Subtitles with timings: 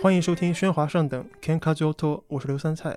[0.00, 2.96] 欢迎收听喧哗上等 Ken k a j o t o 我是刘三菜。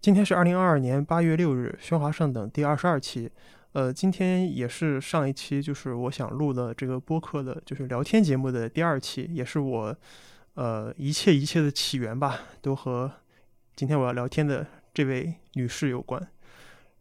[0.00, 3.30] 今天是二零二二年八月六日，喧哗上等第二十二期。
[3.72, 9.94] 呃，今天也是上一期就是我想录的这个播客的，就是聊天节目的第二期，也是我
[10.54, 13.12] 呃一切一切的起源吧，都和
[13.76, 16.26] 今天我要聊天的这位女士有关。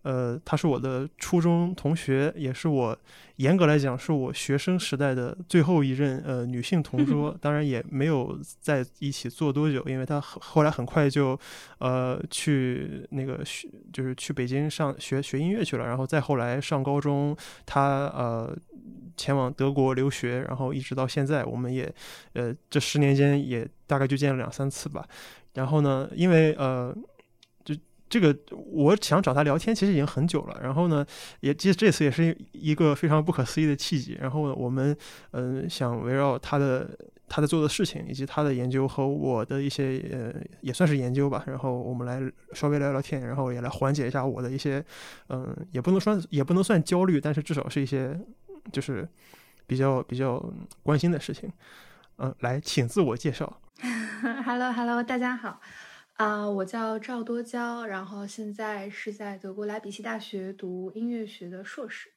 [0.03, 2.97] 呃，她是我的初中同学，也是我
[3.35, 7.35] 严格来讲是我学生时代的最后一任呃女性同 桌。
[7.39, 11.39] 当然也没有在一起做多久，因为她后来很快就
[11.79, 15.85] 呃去那个学，就是去北京上学学音乐去了。
[15.85, 18.55] 然后再后来上高中，她呃
[19.15, 21.93] 前往德国留学，然后一直到现在，我们也
[22.33, 25.07] 呃这十年间也大概就见了两三次吧。
[25.53, 26.95] 然后呢，因为呃。
[28.11, 28.37] 这个
[28.69, 30.59] 我想找他聊天，其实已经很久了。
[30.61, 31.05] 然后呢，
[31.39, 34.17] 也其实这次也是一个非常不可思议的契机。
[34.19, 34.93] 然后我们
[35.31, 36.89] 嗯，想围绕他的
[37.29, 41.41] 他在做的事情，以及他的研究和我的一些呃，也算是研究吧。
[41.47, 44.83] 然后我们来稍微聊聊天，然后也来缓解一下我的一些
[45.29, 48.19] 嗯，也不能说也不能算焦虑，但是至少是一些
[48.73, 49.07] 就是
[49.65, 50.37] 比较比较
[50.83, 51.49] 关心的事情。
[52.17, 53.61] 嗯，来，请自我介绍。
[54.45, 55.61] Hello，Hello，大家好。
[56.21, 62.09] 啊，我叫赵多娇，然后现在是在德国莱比锡大学读音乐学的硕士，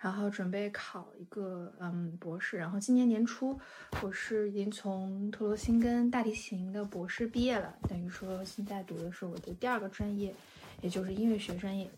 [0.00, 3.56] 然后准备考一个嗯博士，然后今年年初
[4.02, 10.34] 我是已经从特罗辛根大提琴的博士毕业了，等于说现在读的是我的第二个专业，
[10.80, 11.88] 也就是音乐学专业。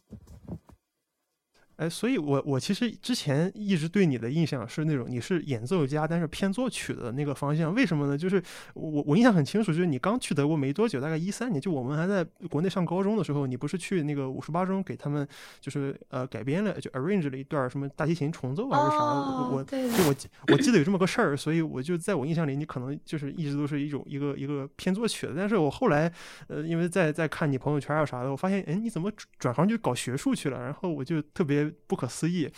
[1.77, 7.75] 哎，所以，我我其实之前一直对你的印象是那种你是演奏家，但是偏作曲的那个方向。
[7.75, 8.17] 为什么呢？
[8.17, 8.41] 就是
[8.75, 15.27] 我我印象很清楚，就是你刚去德国没多久，大概一三年，就我们还在国内上高中的时候，你不是去那个五十八中给他们
[15.61, 18.97] 就是呃改编了，就 arrange 了一段什么大提琴重奏还是啥？
[18.97, 20.15] 我就我
[20.53, 25.33] 我记得有这么个事儿，所以我就在我印象里，你可能就是一直都是一种一个一个偏作曲的。
[25.37, 26.13] 但是我后来
[26.47, 29.11] 呃，因为在在看你朋友圈啊啥的，我发现哎，你怎么
[29.41, 30.63] 转行就搞学术去了？
[30.63, 31.64] 然后我就特别。
[31.87, 32.51] 不可思议，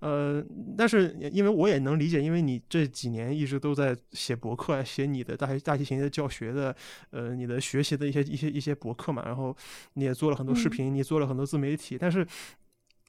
[0.00, 0.44] 呃，
[0.76, 6.74] 但是因为我也能理解，因为你这几年一直都在写博客，写你的大大提琴的教学的，
[7.10, 9.56] 呃，你的学习的一些一些一些博客嘛，然后
[9.94, 12.26] 你也做了很多视频，你做了很多自媒体，但是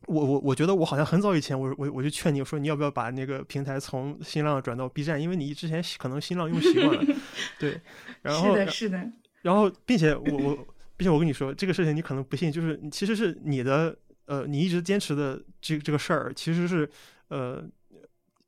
[0.07, 7.15] 我我我觉得我好像很早以前，我我我就劝你，我说你要不要把那个平台从新浪转到 B 站，因为你之前可能新浪用习惯了，
[7.59, 7.79] 对，
[8.21, 9.11] 然后是的，是的，
[9.41, 13.97] 然后并且我我并且我跟你说这个事情，你可能不信，就是其实是你的。
[14.25, 16.89] 呃，你一直坚持的这这个事儿，其实是，
[17.29, 17.63] 呃。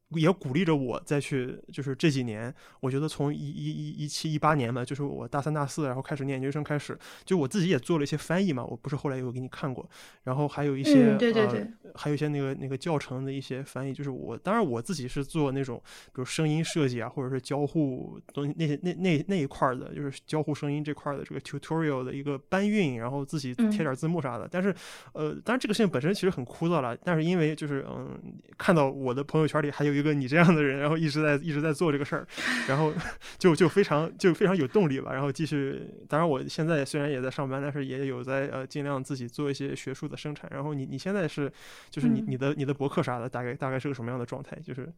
[0.10, 9.90] 也鼓励着我再去，就是这几年，我觉得从一一一一七一八年嘛，就是我大三大四，然后开始念研究生开始，就我自己也做了一些翻译嘛，我不是后来有给你看过，
[10.24, 24.74] 然后还有一些，对对对，还有一些那个那个教程的一些翻译，就是我当然我自己是做那种，比如声音设计啊，或者是交互东西那些那那那一块的，就是交互声音这块的这个 tutorial 的一个搬运，然后自己贴点字幕啥的，但是
[25.14, 28.16] 呃，当然这个事情本身其实很枯燥了，但是因为就是嗯，
[28.58, 32.28] 看到我的朋友圈里还有一个你这样的人，然后一直在一直在做这个事儿，
[32.68, 32.94] 然后
[33.40, 35.14] 就就非常就非常有动力吧。
[35.14, 40.50] 然后继续，当然我现在虽然也在上班，但是也有在呃尽量自己做一些学术的生产。
[40.54, 41.52] 然后你你现在是
[41.90, 44.58] 就是你你的你的博客啥的，大概大概是个什么样的状态？
[44.64, 44.92] 就是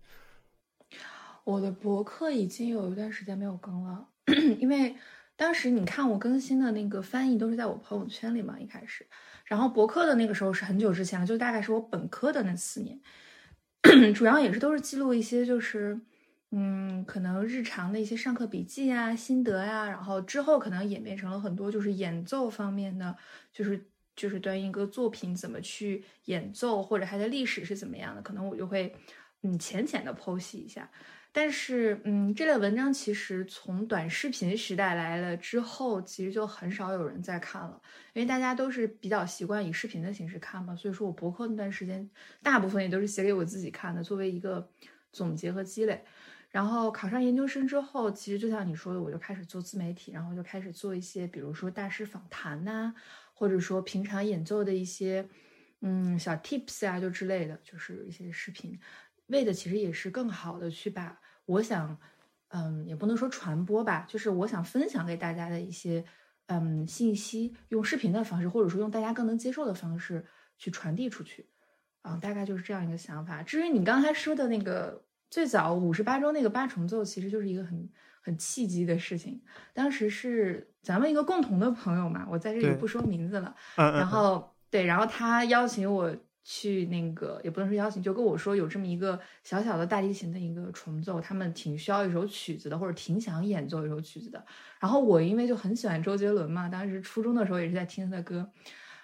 [1.43, 4.07] 我的博客已经有一段时间没有更了，
[4.59, 4.95] 因为
[5.35, 9.05] 当时你看我更新的那个翻译都是在我朋友圈里嘛，一开始，
[9.45, 12.99] 然后博客的那个时候是很久之前了，就大概是我本科的那四年。
[14.13, 15.99] 主要也是都是记录一些，就是，
[16.51, 23.15] 嗯，可能日常的一些上课笔记啊、心得呀，然后之后可能演变成了很多就是演奏方面的，
[23.51, 23.85] 就是
[24.15, 28.95] 就是对一个作品怎么去演奏，或者它的历史是怎么样的，可能我就会
[29.43, 30.89] 嗯浅浅的剖析一下。
[31.39, 37.79] 但是，嗯，这类文章其实从短视频时代来了之后，其实就很少有人在看了，
[38.13, 40.75] 因为大家都是比较习惯以视频的形式看嘛。
[40.75, 42.09] 所以说我博客那段时间，
[42.41, 44.67] 大部分也都是写给我自己看的，作为一个
[45.11, 46.03] 总结和积累。
[46.49, 52.91] 然后考上研究生之后，其实就像你说的，我就开始做自媒体，然后就开始做一些，比如说大师访谈呐，
[53.35, 55.29] 或者说平常演奏的一些，
[55.81, 58.79] 嗯，小 tips 啊，就之类的，就是一些视频，
[59.27, 61.15] 为的其实也是更好的去把。
[61.47, 61.97] 我想，
[62.49, 66.05] 嗯，也不能说传播吧，就是我想分享给大家的一些，
[66.47, 70.25] 嗯，信息，用视频的方式，或者说用大家更能接受的方式
[70.57, 71.47] 去传递出去，
[72.01, 73.41] 啊，大概就是这样一个想法。
[73.41, 77.89] 至于你刚才说的那个最早五十八周那个八重奏，其实就是一个很
[78.21, 79.41] 很契机的事情。
[79.73, 83.55] 当时是咱们一个共同的朋友嘛，我在这里不说名字了。
[83.75, 86.15] 然后对，然后他邀请我。
[86.49, 94.41] 去那个也不能说邀请，就跟我说有这么一个小小的大提琴的一个重奏，他们挺需要一首曲子的，或者挺想演奏一首曲子的。
[94.79, 98.49] 然后我因为就很喜欢周杰伦嘛，当时初中的时候也是在听他的歌，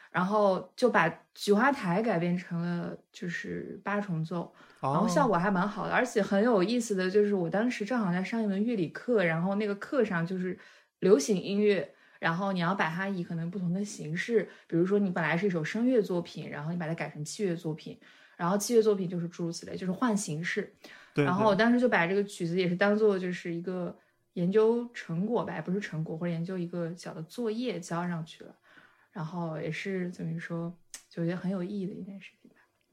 [0.10, 4.50] 然后就把《菊花台》改编成了就是八重奏，
[4.80, 10.58] 然后效果还蛮好的，而且很有意思的就是我当时正好在上一门乐理课，然后那个课上就是
[11.00, 11.94] 流行音乐。
[12.24, 18.00] 然后你要把它以可能不同的形式，比如说你本来是一首声乐作品，然后你把它改成器乐作品，
[18.38, 20.74] 然后器乐作品就是诸如此类，就是换形式。
[21.14, 21.26] 对。
[21.26, 23.94] 然后我当时就把这个曲子也是当做就是一个
[24.36, 28.56] 研究成果吧，不是成果或者研究一个小的作业交上去了，
[29.12, 30.74] 然后也是怎么说，
[31.10, 32.43] 就觉得很有意义的一件事情。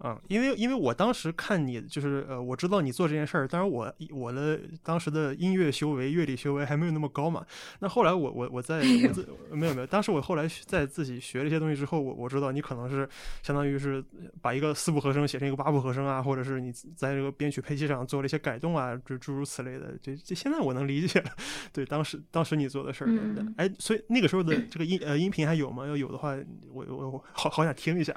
[0.03, 7.45] 嗯，因为因为我当时看你，就是呃，我知道你做这件事儿，当然我我的当时的音乐修为、乐理修为还没有那么高嘛。
[7.81, 13.07] 那后来我我我在我自没有没有，当时我后来在自己学了一些东西之后，我我知道你可能是
[13.43, 14.03] 相当于是
[14.41, 19.95] 把一个四部和声写成一个八部和声啊，或者是你在这个编曲配器上做了一些改动啊，就诸如此类的。
[20.01, 21.31] 这这现在我能理解了，
[21.75, 23.11] 对当时当时你做的事儿。
[23.59, 25.87] 哎，所以那个时候的这个音呃音频还有吗？
[25.87, 26.35] 要有的话，
[26.73, 28.15] 我我我好好想听一下。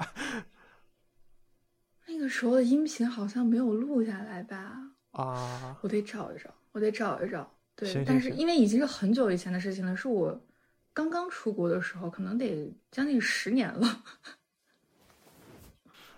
[2.24, 4.80] 那个时候的音频好像没有录下来吧？
[5.10, 7.54] 啊，我得找一找，我得找一找。
[7.76, 10.42] 对，但是因为已经是很久以前的事情了，是我
[10.94, 14.02] 刚刚出国的时候，可能得将近十年了。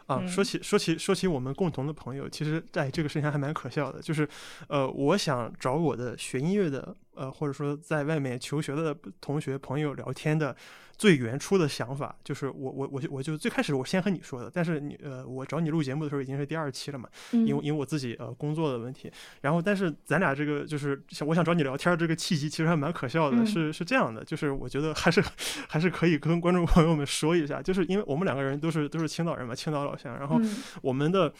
[0.06, 4.28] 啊，说起说起说起我们共同的朋友，其实哎，这个事情还蛮可笑的，就是
[4.68, 10.56] 呃，我想找我的学音乐的呃，或者说在外面求学的同学朋友聊天的。
[10.98, 19.10] 最原初的想法就是我我我我就最开始我先和你说的，但是你呃我找你录节目的时候已经是第二期了嘛，因为因为我自己呃工作的问题，
[19.42, 25.22] 然后但是咱俩这个就是想我想找你聊天这个契机其实还蛮可笑的，是是这样的，就是我觉得还是
[25.68, 30.40] 还是可以跟观众朋友们说一下，就是因为我们两个人都是都是青岛人嘛，青岛老乡，然后
[30.82, 31.32] 我们的。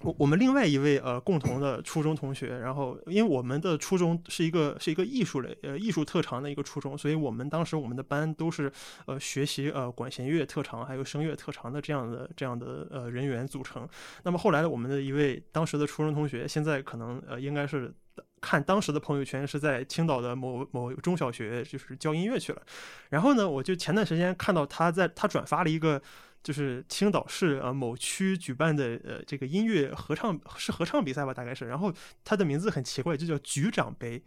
[0.00, 8.72] 我我们另外一位呃共同的初中同学，然后因为我们的初中是一个是一个艺术类呃艺术特长的一个初中，所以我们当时我们的班都是
[9.06, 13.88] 呃学习呃管弦乐特长还有声乐特长的这样的这样的呃人员组成。
[14.24, 17.94] 那么后来我们的一位当时的初中同学，现在可能呃应该是
[18.40, 22.62] 看当时的朋友圈是在青岛的某某中小学就是教音乐去了。
[23.10, 26.02] 然后呢，我就前段时间看到他在他转发了一个。
[26.42, 31.92] 就是青岛市呃某区举办的呃这个音乐合唱是合唱比赛吧，大概是，然后
[32.24, 34.22] 它的名字很奇怪，就叫局长杯，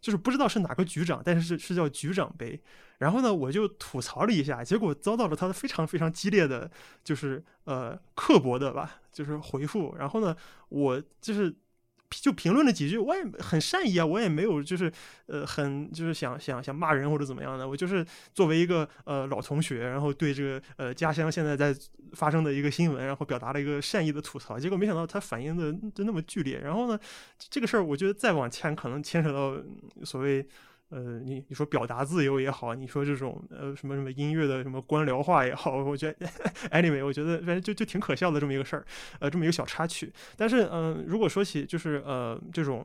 [0.00, 2.60] 就是不知道是哪个局长，但是是是叫局长杯。
[2.98, 6.70] 然后呢，我就吐槽了一下，结果遭到了他的非常非常激烈的，
[7.04, 9.94] 就是呃刻薄的吧，就是回复。
[9.98, 10.36] 然后呢，
[10.68, 11.54] 我就是。
[12.10, 14.92] 就评论了几句，我也很善意啊，我也没有就是，
[15.26, 18.04] 呃，很就是想想想骂人或者怎么样的，我就是
[18.34, 21.74] 作为一个呃老同学，然后对这个呃家乡现在在
[22.12, 26.98] 发生的一个新闻，然后表达了一个善意的吐槽，结果没想到他反应的就那么剧烈，然后呢，
[27.38, 29.56] 这个事儿我觉得再往前可能牵扯到
[30.04, 30.46] 所谓。
[30.90, 36.26] 呃，你你说表达自由也好，你说这种呃什么什么音乐的什么官僚化也好，我觉得
[36.70, 38.84] anyway，我觉得反正就就挺可笑的这么一个事儿，
[39.20, 40.12] 呃，这么一个小插曲。
[40.36, 42.84] 但是嗯，如果说起就是呃这种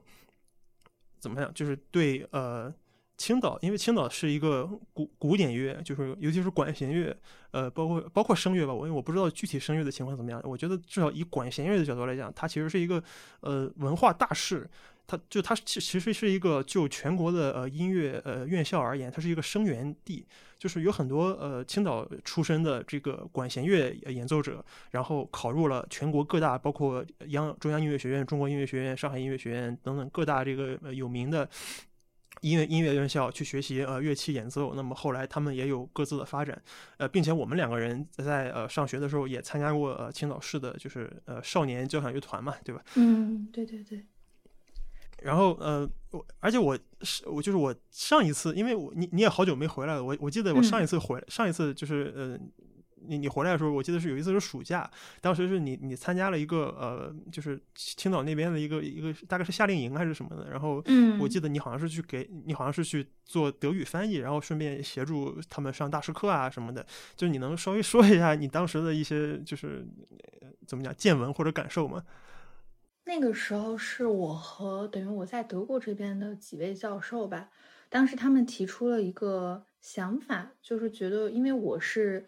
[1.20, 2.72] 怎么样，就是对呃
[3.18, 7.18] 青岛，因为青岛是一个古古典乐，就是尤其是管弦乐，
[7.50, 13.04] 呃，包括包括声乐吧，我因为我不知道具体声乐的情况怎么样，我觉得至少以管弦乐的角度来讲，它其实是一个
[13.40, 14.70] 呃文化大事。
[15.08, 20.26] 它就它其其实是一个就全国的呃音乐呃院校而言，它是一个生源地，
[20.58, 31.48] 就是有很多呃青岛出身的这个管弦乐演奏者，然后考入了全国各大，包括央中央音乐学院、中国音乐学院、上海音乐学院等等各大这个有名的
[32.42, 34.74] 音乐音乐院校去学习呃乐器演奏。
[34.74, 36.60] 那么后来他们也有各自的发展，
[36.98, 42.84] 呃，并且我们两个人在呃上学的时候也参加过呃青岛市的就是呃少年交响乐团嘛，对吧？
[42.96, 44.04] 嗯，对对对。
[45.26, 52.40] 然后呃，我而且我是我就是我上一次，因为我你你也好久没回来了，我我记得我上一次回上一次就是呃，
[53.08, 54.88] 你你回来的时候，我记得是有一次是暑假，
[55.22, 60.84] 当时是你你参加了一个呃，就是青岛那边的一个一个大概是夏令营还是什么的，然后
[61.20, 69.84] 我记得你好像是去给你好像是去做德语翻译，然后顺便协助他们上大师课啊什么的，就你能稍微说一下你当时的一些就是
[70.68, 72.04] 怎么讲见闻或者感受吗？
[73.06, 77.50] 那个时候是我和等于我在德国这边的几位教授吧，
[77.88, 82.28] 当时他们提出了一个想法，就是觉得因为我是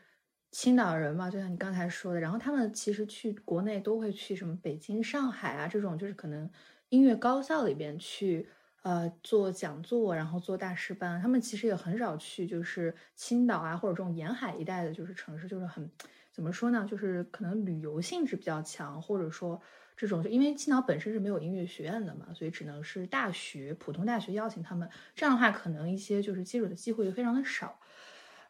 [0.51, 6.50] 青岛人嘛，就像你刚才说的，然后他们其实去国内都会去什么北京、上海啊这种，就是可能
[6.89, 8.48] 音乐高校里边去
[8.88, 15.89] 呃做讲座，然后做大师班，他们其实也很少去就是青岛啊或者这种沿海一带的，就是城市，就是很。
[16.32, 16.86] 怎么说呢？
[16.88, 19.60] 就是可能旅游性质比较强，或者说
[19.96, 24.88] 这种，就因为青岛本身是没有音乐学院的嘛，所以只能是大学普通大学邀请他们。
[25.15, 27.79] 这样的话，可能一些就是接触的机会就非常的少。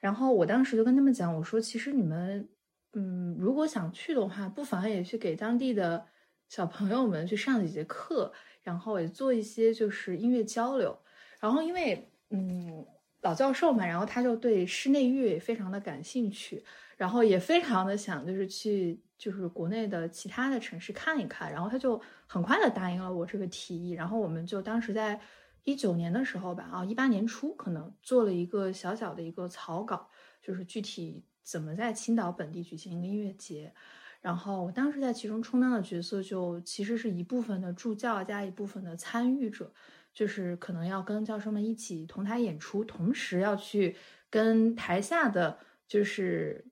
[0.01, 2.49] 然后我当时就跟他们讲，我说其实你们，
[2.91, 6.05] 嗯，如果想去的话，不妨也去给当地的
[6.49, 8.33] 小朋友们去上几节课，
[8.67, 10.99] 然后也做一些就是音乐交流。
[11.39, 12.85] 然后因为，嗯，
[13.21, 16.61] 老教授嘛，然后他就对室内乐也非常的感兴趣，
[16.97, 23.91] 然后也非常的想就是去就是国内的其他的城市看一看，然后他就很快的答应了我这个提议。
[23.91, 25.17] 然后我们就当时在
[25.63, 30.09] 一九年的时候吧，啊，一八年初可能做了一个小小的一个草稿，
[30.41, 33.73] 就是具体怎么在青岛本地举行一个音乐节。
[34.21, 39.73] 然后我当时在其中充当的角色就其实是一部分的助教加一部分的参与者。
[40.13, 43.95] 就是可能要跟教授们一起同台演出，同时要去
[44.31, 46.65] 跟台下的就是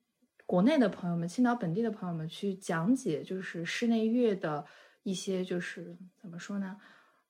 [0.48, 4.66] 国内的朋友们、青岛本地的朋友们去讲解，就是室内乐的
[5.04, 6.76] 一些就是怎么说呢？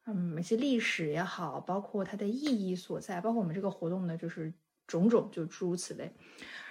[0.05, 4.53] 嗯，一些历史也好，包括它的意义所在，包括我们这个活动的就是
[4.87, 6.09] 种种，就诸如此类。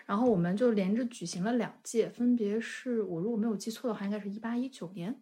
[0.07, 5.21] 然后我们就连着举行了两届，分别是我如果没有记错的话，应该是一八一九年，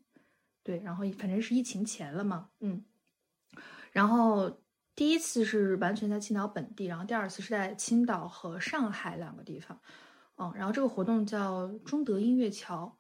[0.63, 2.85] 对，然后反正是疫情前了嘛，嗯。
[3.93, 4.61] 然后
[4.97, 9.79] 第一次是完全在青岛本地，然后第二次是在青岛和上海两个地方，
[10.37, 12.97] 嗯，然后这个活动叫中德音乐桥，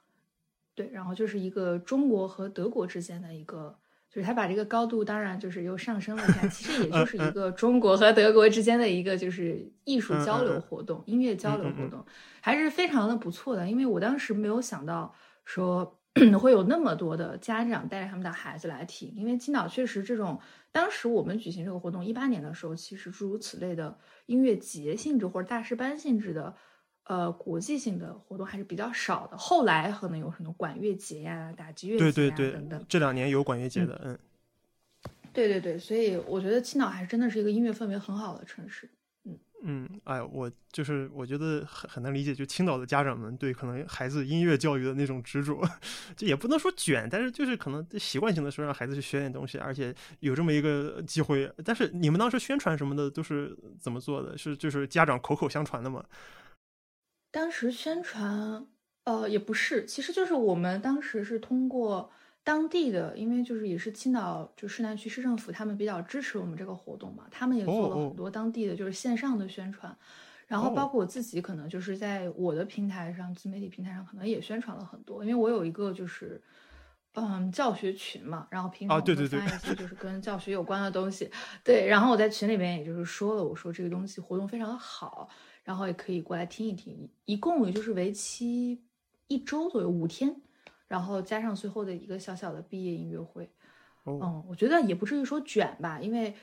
[0.74, 3.78] 对，然后就是一个中国和德国之间的一个，
[4.12, 12.04] 就是他把这个高度当然就是又上升了一下，其实也就是一个中国和德国之间的一个就是艺术交流活动、音乐交流活动，
[12.42, 15.14] 还是非常的不错的，因为我当时没有想到
[15.44, 15.98] 说。
[16.38, 20.38] 会有那么多的家长带着他们的孩子来听，因为青岛确实这种，
[20.70, 26.54] 当时我们举行这个活动一八年的时候，其实诸如此类的音乐节性质或者大师班性质的，
[27.04, 29.36] 呃，国际性的活动还是比较少的。
[29.36, 32.84] 后来可能有很多管乐节呀、打击乐节啊等等。
[32.88, 34.18] 这两年有管乐节的，嗯。
[35.32, 38.90] 对对对，所以我觉得青岛还真的是一个音乐氛围很好的城市。
[39.64, 45.62] 嗯，哎，我就是我觉得很很难理解，就青岛的家长们对可能孩子音乐教育的那种执着，
[46.16, 51.48] 就也不能说卷，但是就是可能习惯性的说让孩子去学点东西，而且有这么一个机会。
[51.64, 54.36] 但是你们当时宣传什么的都是怎么做的？
[54.36, 56.04] 是就是家长口口相传的吗？
[57.32, 58.64] 当时宣传，
[59.02, 62.12] 呃，也不是，其实就是我们当时是通过。
[62.44, 69.96] 当地的，因为就是也是青岛，就市南区市政府，他们比较支持我们这个活动嘛，他们也做了很多当地的就是线上的宣传，
[70.48, 76.42] 然后包括我自己可能就是在我的平台上，自媒体平台上可能也宣传了很多，因为我有一个就是
[77.14, 79.58] 嗯教学群嘛，然后平常会发一。
[79.60, 81.30] 些就是跟教学有关的东西，
[81.62, 85.28] 对，然后我在群里面也就是说了，我说这个东西活动非常的好，
[85.64, 88.82] 然后也可以过来听一听，一共也就是为期
[89.28, 90.34] 一周左右，五天。
[90.88, 93.50] 然后加上最后的一个小小的毕业音乐会，
[94.04, 96.34] 嗯，我觉得也不至于说卷吧，因为，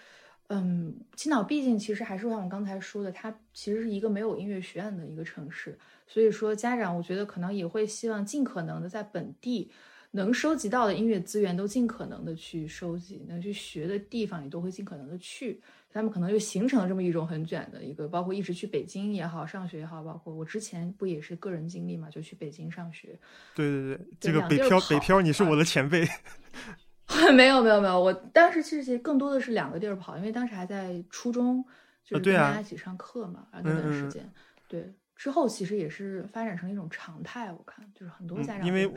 [0.48, 9.72] 嗯，青岛毕竟其实还是像我刚才说的，它其实是一个没有音乐学院的一个城市，所以说家长我觉得可能也会希望尽可能的在本地。
[10.12, 15.62] 能收集到的音乐资源都尽可能的去收集，能去学的地方也都会尽可能的去。
[15.92, 23.20] 他们可能就形成了这么一种很卷的一个，包括一直去北京也好，上学也好，包括我之前不也是个人经历嘛，就去北京上学。
[23.56, 26.08] 对对对，这个北漂北漂，你是我的前辈。
[27.34, 31.66] 没有没有没有，我当时其实更多的是两个地儿跑，因为当时还在初中，
[32.04, 34.32] 就是跟大家一起上课嘛，然后那段时间，
[34.68, 38.88] 对之后其实也是发展成一种常态，我看就是很多家长因为。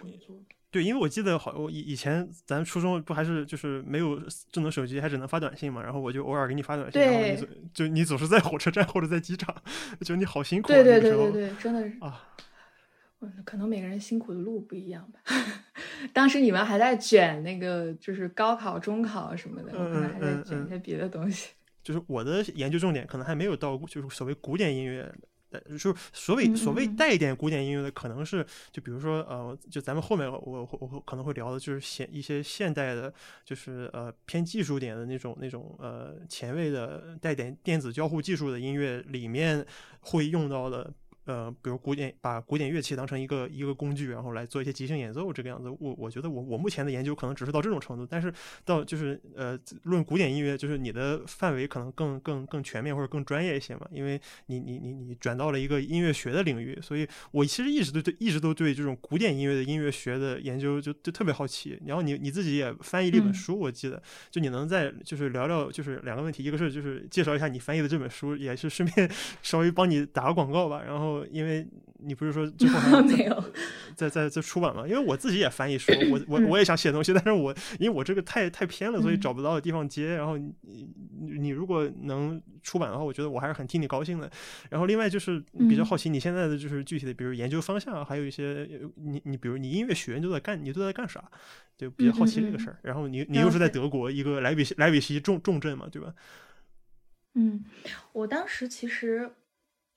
[0.72, 4.18] 对，因为我记得好，我以以前咱初中不还是就是没有
[4.50, 9.54] 智能手机，还只能发短信嘛，然后我就偶尔给你发短信，然后你总就你总是在火车站或者在机场，
[10.00, 10.68] 觉得你好辛苦。
[10.68, 12.26] 对对对对对，真的是啊，
[13.44, 15.20] 可能每个人辛苦的路不一样吧。
[16.14, 21.50] 当时你们还在卷那个就是高考、中考什么的，可能还在卷一些别的东西。
[21.84, 25.12] 就是我的研究重点可能还没有到就是所谓古典音乐。
[25.60, 33.12] 就是所谓所谓带一点古典音乐的，可能是就比如说呃，就咱们后面我我我可能会聊的，就是现一些现代的，
[33.44, 39.66] 就是呃偏技术点的那种那种呃前卫的带点电子交互技术的音乐里面
[40.00, 40.92] 会用到的。
[41.24, 45.68] 呃，比如古典，把古典乐器当成一个一个工具，然后来做一些即兴演奏，这个样子。
[45.78, 48.32] 我我觉得我我目前的研究可能只是到这种程度，但是
[48.64, 61.80] 到就是呃，论古典音乐，就是你的范围可能更更更全面或者更专业一些嘛，因为你你你你转到了一个音乐学的领域，所以我其实一直都对一直都对这种古典音乐的音乐学的研究就就特别好奇。
[61.86, 69.08] 然后你你自己也翻译了一本书，我记得，就你能在就是聊聊就是两个问题，一个是就是介绍一下你翻译的这本书，也是顺便
[69.40, 71.11] 稍微帮你打个广告吧，然后。
[71.12, 71.66] 后因为
[72.04, 73.44] 你不是说最后还要 没有
[73.94, 74.86] 在在在出版嘛？
[74.86, 80.14] 因为我自己也翻译书，我 我我也想写东西，但是我因为我这个太太偏了，所以嗯找不到地方接。
[80.14, 80.52] 然后你
[81.20, 84.30] 你你如果能出版的话，我觉得我还是很替你高兴的。
[84.70, 85.38] 然后另外就是
[85.68, 91.22] 比较嗯好奇你现在的就是具体的，比如研究方向，还有一些呃你你比如你音乐学院都在干，你都在干啥？
[91.78, 92.78] 就比较好奇这个事儿。
[92.82, 96.12] 然后你你又是在德国一个莱比锡莱比锡重重镇嘛，对吧？
[97.34, 97.64] 嗯，
[98.12, 99.30] 我当时其实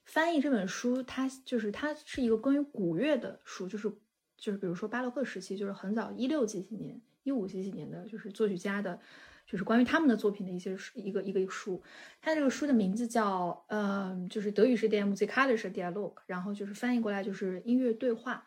[0.05, 3.91] 翻译这本书，它就是它是一个关于古乐的书，就是
[4.38, 9.00] 就是比如说巴洛克时期，就是很早一六几几年、一五几几年的，就是作曲家的，
[9.45, 11.81] 就是关于他们的作品的一些书一个一个书。
[12.21, 18.45] 它这个书的名字叫呃，就是德语是 d i m u s i k a l i s h Dialog，然后就是翻译过来就是音乐对话，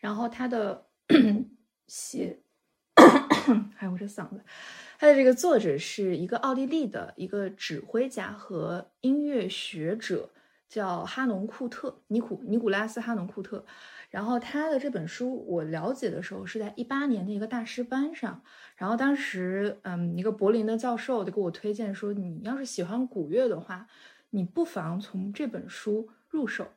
[0.00, 0.86] 然后它的
[1.86, 2.40] 写。
[3.76, 4.40] 还有我这嗓子，
[4.98, 10.30] 他的这个作者是一个奥地利的一个指挥家和音乐学者，
[10.68, 13.64] 叫哈农库特尼古尼古拉斯哈农库特。
[14.08, 18.42] 然后他的这本书我了解的时候是在一八年的一个大师班上，
[18.76, 23.88] 然后当时嗯一个柏林的教授就给我推荐说，你要是喜欢古乐的话，
[24.30, 26.68] 你不妨从这本书入手。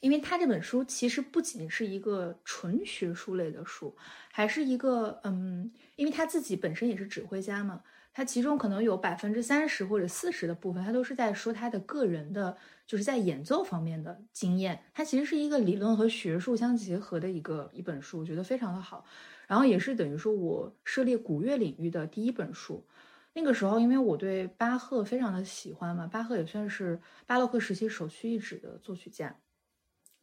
[0.00, 3.94] 因为他这本书其实不仅是一个纯学术类的书，
[4.32, 7.82] 还是一个嗯，因为他自己本身也是指挥家嘛，
[8.20, 12.54] 他其中可能有百分之三十或者四十的部分，他都是在说他的个人的，
[12.86, 14.78] 就是在演奏方面的经验。
[14.92, 19.06] 它其实是一个理论和学术相结合的一个一本书，我觉得非常的好。
[19.46, 22.86] 然后也是等于说我涉猎古乐领域的第一本书。
[23.32, 29.34] 那个时候，因为我对巴赫非常的喜欢嘛，巴赫也算是巴洛克时期首屈一指的作曲家。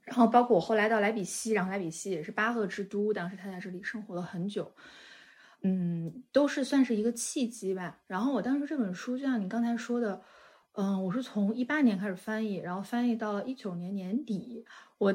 [0.04, 4.72] 然后包括我后来到莱比锡，然后莱比锡也是巴赫之都，当时他在这里生活了很久，
[5.64, 8.00] 嗯，都是算是一个契机吧。
[8.08, 10.22] 然后我当时这本书，就像你刚才说的，
[10.74, 14.64] 嗯，我是从一八年开始翻译，然后翻译到了一九年年底，
[14.98, 15.14] 我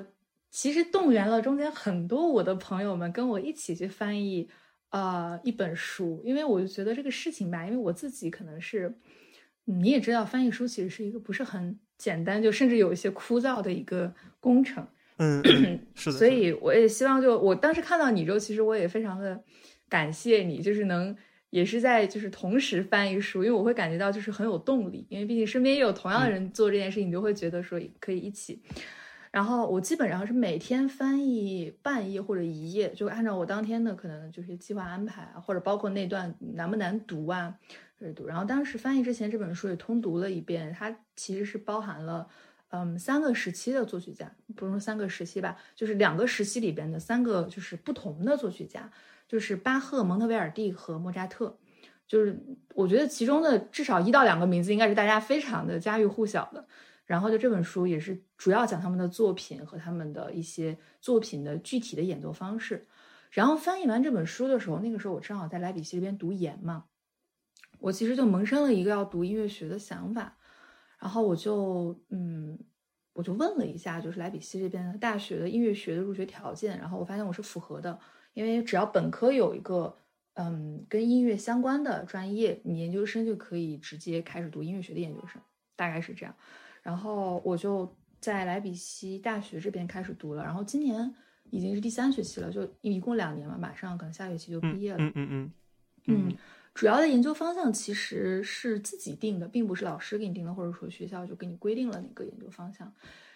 [0.50, 4.48] 其实动员了中间很多我的朋友们跟我一起去翻译，
[4.90, 8.94] 呃，一本书，因为我就觉得这个事情吧，因为我自己可能是，
[9.66, 14.86] 嗯你也知道，翻译书其实是一个不是很简单，就甚至有一些枯燥的一个工程。
[15.18, 16.18] 嗯，嗯是的。
[16.18, 19.42] 所以我也希望就我当时看到你之后，其实我也非常的
[19.92, 21.14] 感谢你，就是能
[21.50, 28.62] 也是在就是同时翻译书，因为我会感觉到就是很有动力，因为毕竟身边也有同样的人做这件事情，你就会觉得说可以一起。
[29.30, 37.54] 然后我基本上是每天翻译半页或者一页，就按照我当天的可能就是计划安排啊，或者包括那段难不难读啊，
[38.00, 38.26] 就是读。
[38.26, 42.26] 然后当时翻译之前这本书也通读了一遍，它其实是包含了。
[42.74, 48.90] 嗯，三个时期的作曲家，不是说三个时期吧，就是两个时期里边的三个就是不同的作曲家，
[49.32, 51.58] 就是巴赫、蒙特维尔第和莫扎特。
[52.06, 52.38] 就是
[52.74, 56.68] 我觉得其中的至少一到两个名字应该是大家非常的家喻户晓的。
[57.06, 62.86] 然后就这本书也是主要讲他们的作品和他们的一些作品的具体的演奏方式。
[63.30, 66.84] 然后翻译完这本书的时候，那个时候我正好在莱比锡这边读研嘛，
[67.78, 70.36] 我其实就萌生了一个要读音乐学的想法。
[70.98, 72.58] 然后我就嗯，
[73.14, 77.98] 我就问了一下，就是莱比锡这边的大学的音乐学的入学条件，然后我发现我是符合的，
[78.34, 79.96] 因为只要本科有一个
[80.34, 85.40] 嗯跟音乐相关的专业，你研究生就可以直接开始读音乐学的研究生，
[85.76, 86.34] 大概是这样。
[86.82, 91.14] 然后我就在莱比锡大学这边开始读了，然后今年
[91.50, 94.98] 已经是第三学期了，就一共两年嘛，马上可能下学期就毕业了。
[94.98, 95.52] 嗯嗯嗯
[96.06, 96.36] 嗯，
[96.74, 102.92] 主要的研究方向其实是自己定的，并不是老师给你定的，或者说学校就给你规定了哪个研究方向。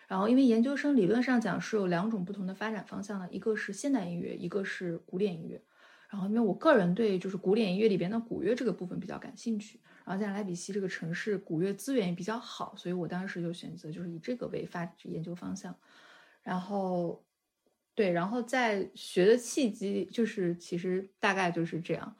[0.06, 5.60] 然后，因为研究生理论上讲是有两种不同的发展方向的，一个是现代音乐，一个是古典音乐。
[6.08, 15.76] 然后，因为我个人对就是古典音乐里边的古乐这个部分比较感兴趣，然后在莱比锡这个城市古乐资源也比较好，所以我当时就选择就是以这个为发研究方向。
[16.42, 17.24] 然后，
[17.96, 22.16] 对，然后在学的契机就是其实大概就是这样。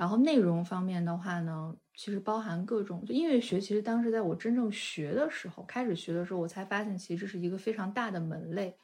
[0.00, 3.60] 然后内容方面的话呢，其实包含各种就音乐学。
[3.60, 8.74] 其实当时在我真正学的时候，开始学的时候，我才发现其实这是一个非常大的门类。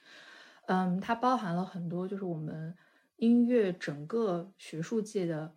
[0.67, 2.77] 嗯，它包含了很多就是我们
[3.17, 5.55] 音乐整个学术界的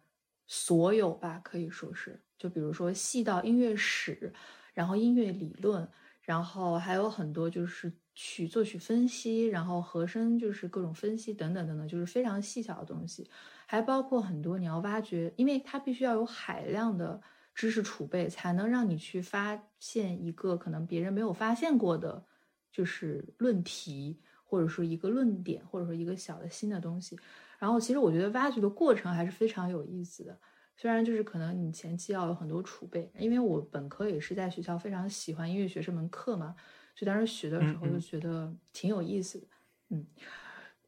[0.47, 2.17] 所有吧，可以说是。
[2.37, 4.31] 就比如说细到音乐史，
[4.73, 5.85] 然后音乐理论，
[6.29, 13.27] 然后还有很多就是曲作曲分析，然后和声就是各种分析等等等等，就是非常细小的东西。
[13.65, 17.19] 还包括很多你要挖掘，因为它必须要有海量的
[17.55, 22.23] 知识储备，才能让你去发现一个可能别人没有发现过的，
[22.71, 27.17] 就是论题，或者说一个论点，或者说一个小的新的东西。
[27.57, 30.39] 然后其实我觉得挖掘的过程还是非常有意思的，
[30.81, 36.55] 虽然就是可能你前期要有很多储备，因为我本科也是在学校非常喜欢音乐学这门课嘛。
[36.95, 39.47] 就当时学的时候就觉得挺有意思的。
[39.89, 40.07] 嗯，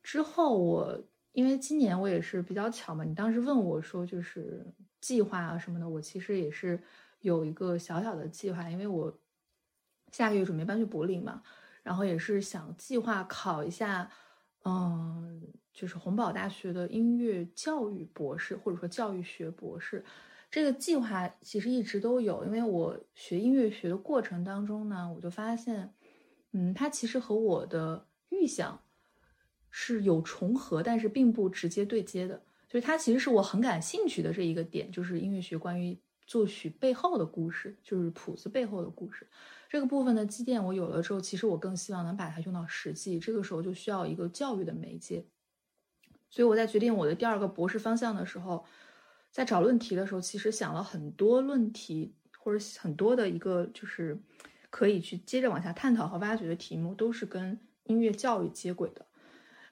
[0.01, 0.97] 之后我
[1.34, 4.65] 因为今年我也是比较巧嘛，你当时问我说就是
[5.01, 6.82] 计划啊什么的，我其实也是
[7.19, 9.13] 有一个小小的计划，因为我
[10.13, 11.43] 下个月准备搬去柏林嘛，
[11.84, 14.10] 然后也是想计划考一下，
[14.63, 15.43] 嗯，
[15.74, 20.04] 就是洪堡大学的音乐教育博士或者说教育学博士。
[20.50, 25.94] 这个计划其实一直都有，因为我学音乐学的过程当中呢，我就发现，
[26.52, 28.82] 嗯，它其实和我的预想
[29.70, 32.42] 是有重合，但是并不直接对接的。
[32.68, 39.26] 就是它其实是我很感兴趣的这一个点，就是音乐学关于作曲背后的故事，就是谱子背后的故事。
[39.70, 43.18] 这个部分的积淀我有了之后，其实我更希望能把它用到实际。
[43.20, 45.26] 这个时候就需要一个教育的媒介。
[46.32, 48.65] 所以我在决定我的第二个博士方向的时候。
[49.34, 54.22] 在找论题的时候，其实想了很多论题，或者很多的一个就是
[54.70, 59.06] 可以去接着往下探讨和挖掘的题目，都是跟音乐教育接轨的。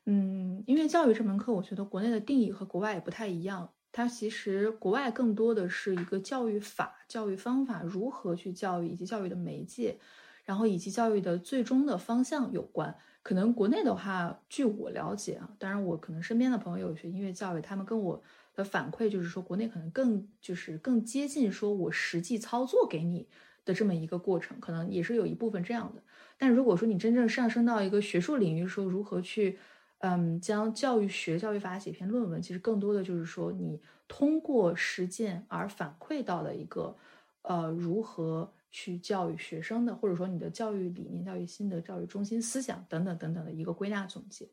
[0.06, 3.70] 嗯，音乐教育这门课，我觉得国内的定义和国外也不太一样。
[3.92, 10.00] 它其实国外更多的是一个教育法、教育方法如何去教育，以及教育的媒介，
[10.46, 12.96] 然后以及教育的最终的方向有关。
[13.24, 18.22] 可能国内的话，据我了解啊，当然我可能身边的朋友有学音乐教育，他们跟我。
[18.56, 23.26] 的反馈就是说，国内可能更就是更接近说我实际操作给你
[23.64, 26.04] 的这么一个过程，可能也是有一部分这样的。
[26.38, 29.58] 但如果说你真正上升到一个学术领域，说如何去，
[30.00, 36.98] 嗯，将教育学、教育法写篇论文，其实更多的就是说你通过实践而反馈到的一个，
[37.44, 44.48] 呃，如何去教育学生的，或者说你的教育理念、教育心得、教育中心思想等等等等的一个归纳总结。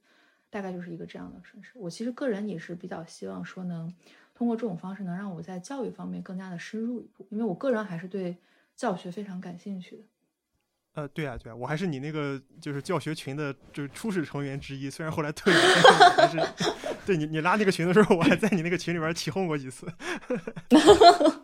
[0.49, 1.73] 大概就是一个这样的城市。
[1.75, 3.93] 我其实个人也是比较希望说，能
[4.33, 8.35] 通过这种方式，能让我在教育方面更加的深入一步，因为我个人还是对
[8.77, 10.03] 教学非常感兴趣的。
[10.95, 14.89] 呃，对啊，对啊，我还是你那个就是教学群的，就是初始成员之一。
[14.89, 15.61] 虽然后来退了，
[16.17, 16.39] 但是
[17.05, 19.87] 对你你拉那个群的时候，我还在你那个群里边起哄过几次。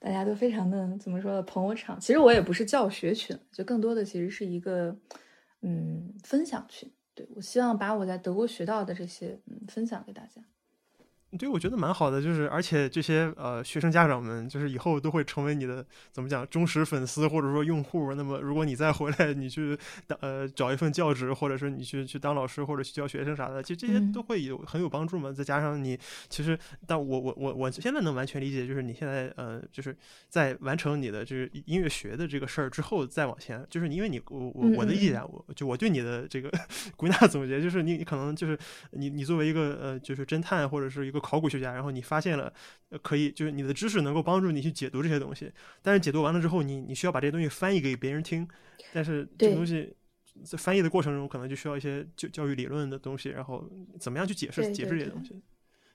[0.00, 1.42] 大家都非常的怎么说呢？
[1.42, 2.00] 捧我场。
[2.00, 4.96] 其实我也不是教学群，就更多的其实是一个
[5.60, 6.90] 嗯分享群。
[7.14, 10.42] 对我希望把我在德国学到的这些，嗯，分享给大家。
[11.38, 18.12] 对，我觉得蛮好的，就是而且这些呃学生家长们，就是以后都会成为你的怎么讲忠实粉丝或者说用户。
[18.14, 25.30] 那么如果你再回来，你去当呃找一份教职，或者是你去去当老师或者去教学生啥的，其实这些都会有很有帮助嘛。
[25.30, 25.96] 再加上你
[26.28, 29.96] 其实，但我我我我现在能完全理解，就是你现在呃就是
[30.28, 36.50] 在完成你的就是音乐学的这个事儿之后再往前，就是因为你我我我的意见，我就我对你的这个
[36.96, 38.58] 归纳总结，就是你你可能就是
[38.90, 41.19] 你你作为一个呃就是侦探或者是一个。
[41.20, 42.52] 考古学家，然后你发现了，
[43.02, 45.52] 可以就是你的知识能够帮助你去解读这些东西，
[45.82, 48.48] 但是解读完了之后，你你需要把这些东西翻译给别人听，
[48.92, 49.94] 但是这个东西
[50.44, 55.40] 在翻译的过程中，可能就需要一些教教育理论的东西，然后怎么样去解释解释这些东西。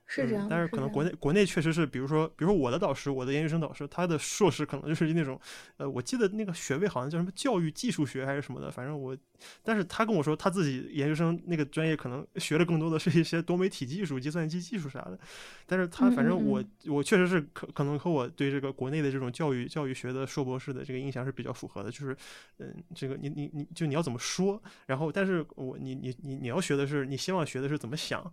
[0.08, 5.40] 是这样，但是可能国内国内确实是，比如说，比如说我的导师，我的研究生导师，他的硕士可能就是那种，
[5.78, 9.18] 呃，我记得那个学位好像叫什么教育技术学还是什么的，反正我，
[9.64, 15.20] 但是他跟我说他自己研究生那个专业可能学的更多的是一些多媒体技术、计算机技术啥的，
[15.66, 22.16] 但是他反正我我确实是可可能和我对这个国内的这种教育教育学的硕博士的这个印象是比较符合的，就是
[22.60, 28.32] 嗯，这个你你你就你要怎么说，然后但是我你你你你要学的是你希望学的是怎么想。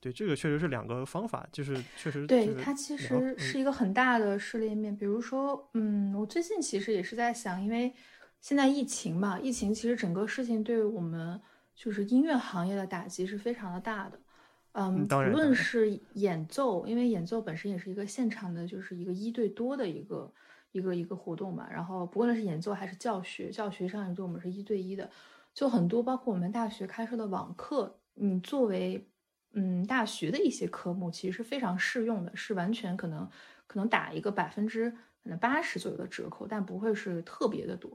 [0.00, 4.96] 对，这个确实是两个方法，就是确实对它其实是一个很大的试炼面。
[4.96, 7.92] 比如说，嗯，我最近其实也是在想，因为
[8.40, 11.40] 现在疫情嘛，疫情其实整个事情对我们
[11.74, 14.20] 就是音乐行业的打击是非常的大的。
[14.72, 20.32] 嗯，不论是演奏，因为演奏本身也是一个现场的，就是一个一对多的一个
[20.70, 21.66] 一个一个活动嘛。
[21.68, 25.10] 然后，不论是演奏还是教学，教学上也对我们是一对一的，
[25.52, 29.07] 就很多包括我们大学开设的网课，你作为。
[29.52, 33.28] 嗯，大学的一些科目其实是非常适用的，是完全可能
[33.66, 37.90] 可能打一个百分之可能八十左右的折扣，但不会是特别的多。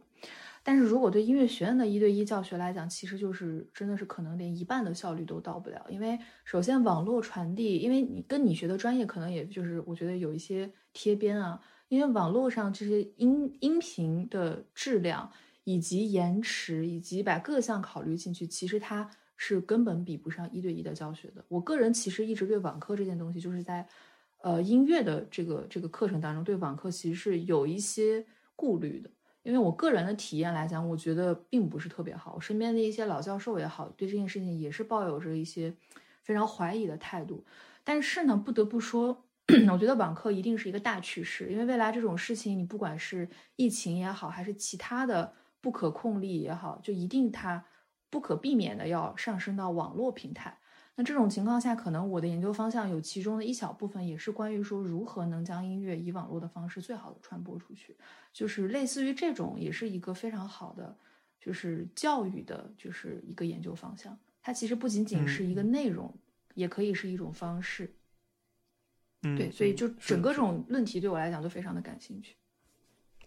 [0.64, 5.86] 但是如果对音乐学院的一对一教学来讲，其实就是真的是可能连一半的效率都到不了。
[5.90, 15.32] 因为首先网络传递，因为你跟你学的专业可能也就是我觉得有一些贴边啊，因为网络上这些音音频的质量
[15.66, 19.10] 以及延迟以及把各项考虑进去，其实它。
[19.36, 21.44] 是根本比不上一对一的教学的。
[21.48, 23.88] 我个人其实一直对网课这件东西，就是在，
[24.42, 29.10] 呃，音乐的这个这个课程当中，对网课其实是有一些顾虑的。
[29.42, 32.34] 因为我个人的体验来讲，我觉得并不是特别好。
[32.36, 35.74] 我身边的一些老教授也好，对这件事情也是抱有着一些
[36.22, 37.44] 非常怀疑的态度。
[37.84, 39.26] 但是呢，不得不说，
[39.72, 45.34] 我觉得网课一定是一个大趋势，因为未来这种事情，你不管是疫情也好，还是其他的。
[45.64, 47.64] 不可控力也好，就一定它
[48.14, 50.56] 不可避免的要上升到网络平台。
[50.94, 57.98] 那这种情况下，可能我的研究方向有其中的一小部分也是关于说如何能将音乐以网络的方式最好的传播出去，
[58.32, 60.96] 就是类似于这种，也是一个非常好的，
[61.40, 64.16] 就是教育的，就是一个研究方向。
[64.44, 66.14] 它其实不仅仅是一个内容，
[66.54, 67.92] 也可以是一种方式。
[69.24, 72.36] 嗯，对，所以就整个这种论题对我来讲都非常的感兴趣。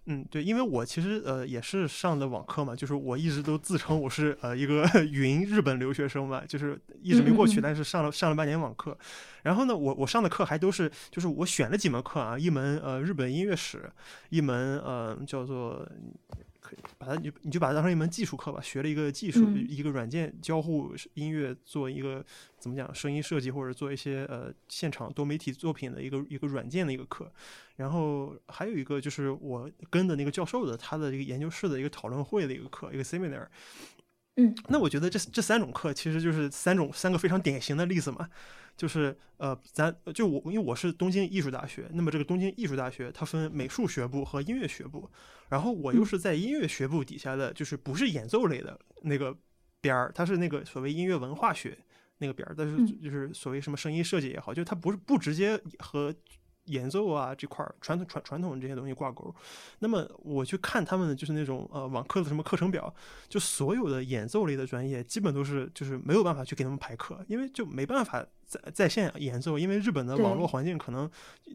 [0.09, 8.97] 嗯，对，因为我其实呃也是上的网课嘛，就是我一直都自称我是呃一个 云日本留学生嘛，就是一直没过去，但是上了上了半年网课。
[9.43, 13.91] 然后呢，我我上的课还都是就是我选了几门课啊，一门呃日本音乐史，
[14.31, 15.87] 一门呃叫做。
[16.67, 22.25] 可以把它你你就把它当成一门技术课吧，学了一个技术，一个软件交互音乐，做一个
[22.59, 27.31] 怎么讲声音设计，或者做一些呃现场多媒体作品的一个一个软件的一个课。
[27.77, 33.47] 然后还有一个就是我跟的那个教授的他的一个研究室的一个讨论会的一个课，一个 seminar。
[34.37, 38.29] 嗯，那我觉得这这三种课其实就是三种三个非常典型的例子嘛。
[38.77, 45.11] 就是呃，咱就我，因为我是东京艺术大学，那么这个东京艺术大学它分美术学部和音乐学部，
[45.49, 49.37] 然后我又是在音乐学部底下的，就是不是演奏类的那个
[49.81, 51.79] 边儿，它是那个所谓音乐文化学
[52.19, 56.15] 那个边儿，但是就是所谓什么声音设计也好，就它不是不直接和。
[56.67, 59.35] 演奏啊这块儿传统传传统这些东西挂钩，
[59.81, 62.95] 那么我去看他们的就是那种呃网课的什么课程表，
[63.29, 71.11] 就所有的演奏类的专业基本都是就是没有办法去给他们排课，因为就没办法在在线演奏，因为日本的网络环境可能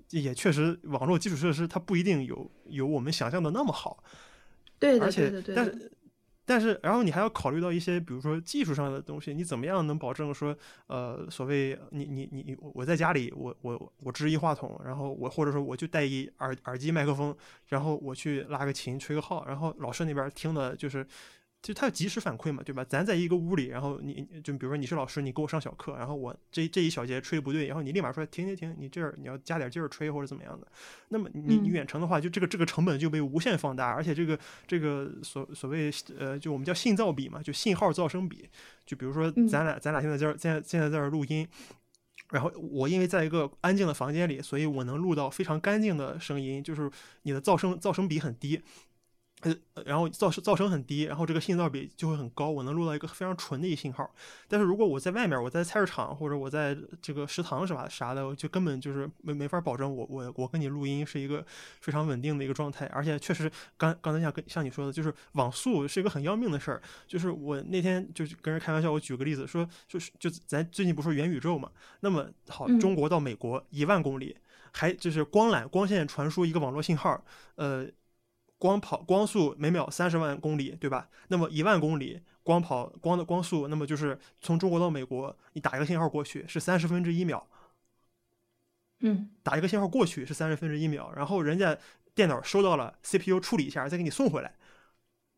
[0.09, 4.03] 也确实网络基础设施它不一定有有我们想象的那么好，
[4.79, 5.91] 对，而且但是。
[6.51, 10.53] 但是，然后你还要考虑到一些，比如说技术上的东西，你怎么样能保证说，
[10.87, 17.33] 呃，所谓你你你我在家里，我我我支一话筒，然后我或者说我就带一耳耳机麦克风，
[17.69, 21.07] 然后我去拉个琴吹个号，然后老师那边听的就是。
[21.61, 22.83] 就他要及时反馈嘛，对吧？
[22.83, 30.65] 咱在一个屋里，然后你就比如说你是老师，你给我上小课，然后我这这一小节吹的不对，然后你立马说停停停，你这儿你要加点劲儿吹或者怎么样的。
[31.09, 38.49] 那么你你远程的话，就这个这个成本就被无限放大，而且这个这个所所谓呃，就我们叫信噪比嘛，就信号噪声比。
[38.83, 41.47] 就比如说咱俩咱俩现在这现在现在在这录音，
[42.31, 46.89] 然后我因为在一个安静的房间里，所以我能录到非常干净的声音，就是
[47.21, 48.59] 你的噪声噪声比很低。
[49.41, 54.09] 呃，然后噪声噪声很低，然后这个信噪比就会很高，我能录到一个非常纯的一信号。
[54.47, 61.45] 但是如果我在外面，我在菜市场或者我在这个食堂是吧啥的，就根本就是没没法保证我我我跟你录音是一个
[61.79, 62.85] 非常稳定的一个状态。
[62.87, 66.81] 而且确实，刚刚才像跟像你说的，就是网速是一个很要命的事儿。
[67.07, 71.71] 就是我那天就是跟人开玩笑，我举个例子说，就是就咱最近不是元宇宙嘛？
[72.01, 74.37] 那么好，中国到美国一万公里，
[74.71, 77.23] 还就是光缆光线传输一个网络信号，
[77.55, 77.87] 呃。
[78.61, 81.09] 光跑光速每秒三十万公里，对吧？
[81.29, 87.47] 那么一万公里光跑光的光速，那么就是从中国到美国，你打一个信号过去是三十分之一秒。
[88.99, 91.75] 嗯，打一个信号过去是三十分之一秒，然后人家
[92.13, 94.53] 电脑收到了，CPU 处理一下再给你送回来，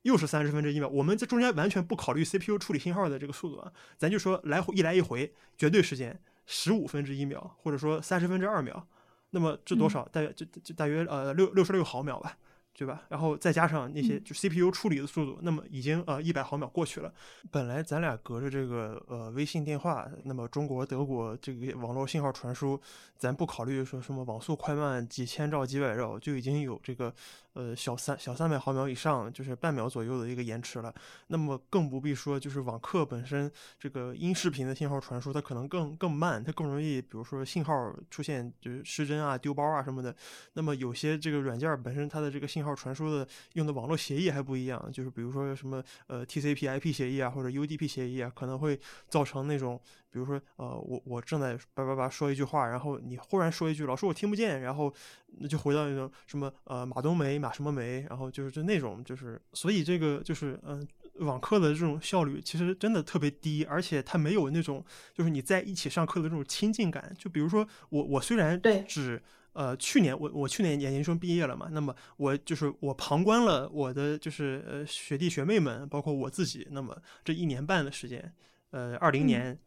[0.02, 0.90] 又是三十分之一秒。
[0.90, 8.86] 我们这中间完全不考虑 CPU 处理信号的这个速度啊，咱就说来回一来一回，绝对时间十五分之一秒，或者说三十分之二秒。
[9.30, 10.06] 那么这多少？
[10.10, 12.38] 大约就就大约呃六六十六毫秒吧。
[12.76, 13.04] 对吧？
[13.10, 17.14] 然后再加上那些就 CPU 处理的速度，那么已经呃一百毫秒过去了。
[17.52, 22.80] 本来咱俩隔着这个呃微信电话，那么中国、德国这个网络信号传输，
[23.18, 27.14] 咱不考虑说什么网速快慢几千兆、几百兆，就已经有这个
[27.54, 30.94] 呃小三小三百毫秒以上，就是半秒左右的一个延迟了。
[31.28, 40.16] 那么更不必说就是网课本身这个音视频的信号传输，它可能更更慢，它更容易比如说信号出现就是失真啊、丢包啊什么的。
[40.54, 49.78] 那么有些这个软件本身它的这个信信号传输的用的网络协议还不一样，就是比如说什么呃 TCP/IP 协议啊，或者 UDP 协议啊，可能会造成那种，
[50.10, 54.94] 比如说呃我我正在叭叭叭说一句话，然后你忽然说一句老师我听不见，然后
[55.40, 64.82] 那就回到那种什么呃马冬梅马什么梅，然后就是就那种就是所以这个就是嗯网课的这种效率其实真的特别低，而且它没有那种
[65.14, 67.14] 就是你在一起上课的这种亲近感。
[67.20, 69.22] 就比如说我我虽然只。
[69.54, 78.34] 呃，去年我我去年研究生毕业了嘛，那么我就是我旁观了我的就是呃学弟学妹们，包括我自己，那么这一年半的时间，
[78.72, 79.58] 呃，二零年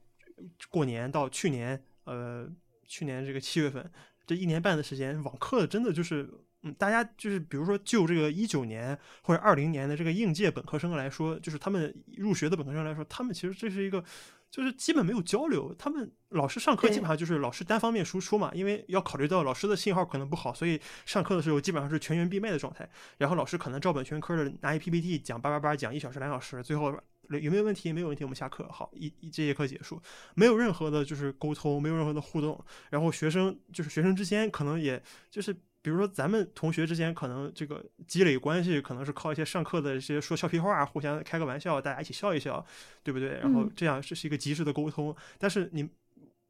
[0.70, 2.48] 过年到去年呃
[2.86, 3.88] 去年这个七月份
[4.26, 6.28] 这一年半的时间，网课真的就是
[6.62, 14.04] 嗯，大家就是比如说就这个一九年或者二零年的这个应届本科生来说，就是他们入学的本科生来说，他们其实这是一个。
[14.56, 15.74] 就是基本没有交流。
[15.78, 22.88] 他们老师上课基本上就是老师单方面输出嘛，因为要考虑到老师的信号可能不好，所以上课的时候基本上是全员闭麦的状态。
[23.18, 26.90] 然后老师可能照本宣科的拿一 PPT 讲叭叭叭讲一小时两小时，最后
[27.28, 27.92] 有没有问题？
[27.92, 28.66] 没有问题，我们下课。
[28.72, 30.00] 好，一一这节课结束，
[30.34, 32.58] 没有任何的就是沟通，没有任何的互动。
[32.88, 35.54] 然后学生就是学生之间可能也就是。
[35.86, 42.66] 比如说，咱们同学之间可能这个积累关系，可能是靠一些上课的一些说俏皮话，互相开个玩笑，大家一起笑一笑，
[43.04, 43.38] 对不对？
[43.38, 45.14] 然后这样这是一个及时的沟通。
[45.38, 45.88] 但是你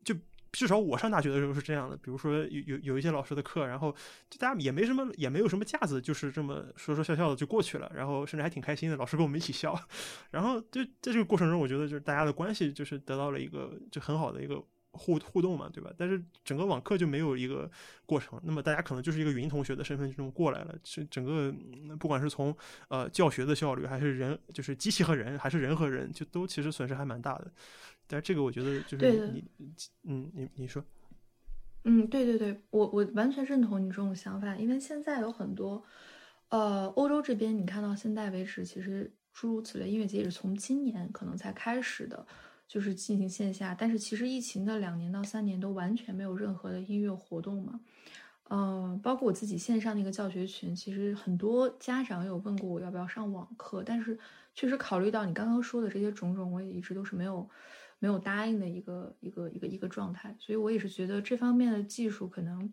[0.03, 0.15] 就
[0.53, 3.95] 至少我上大学的时候是这样的，比如说有有有一些老师的课，然后
[4.31, 9.79] 就大家也没什么也没有什么架子，就是这么说说笑笑的就过去了，然后甚至还挺开心的，老师跟我们一起笑。
[10.33, 14.65] 然后就在这个过程中，我觉得就是大家的关系就是得到了一个就很好的一个。
[14.97, 15.93] 互互动嘛，对吧？
[15.97, 17.71] 但是整个网课就没有一个
[18.05, 20.75] 过程，那么大家可能就是一个云同学的身份就这么过来了。
[20.85, 21.55] 是整个
[21.99, 22.57] 不管是从
[22.89, 27.51] 呃教学的效率，还是人就是机器和人，还是人和人，就都其实损失还蛮大的。
[28.07, 29.45] 但这个我觉得就是你，
[30.05, 30.85] 嗯，你你说，
[31.85, 35.85] 嗯，对对对，我我完全认同你这种想法，因为现在有很多
[36.51, 42.27] 呃欧洲这边，你看到现在为止，其实诸如此类音乐节也是从今年可能才开始的。
[42.69, 47.81] 就是进行线下，但是其实疫情的两年到三年都完全没有任何的音乐活动嘛，
[48.49, 54.19] 嗯，包括我自己线上那个教学群，其实很多家长有问过我要不要上网课，但是
[54.55, 57.49] 确实考虑到你刚刚说的这些种种，我也一直都是没有
[57.99, 62.73] 没有答应的一个一个一个一个状态，所以我也是觉得这方面的技术可能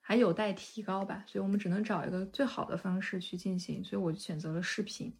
[0.00, 5.12] 还有待提高吧，所以我们只能找一个最好的方式去进行，所以我选择了视频。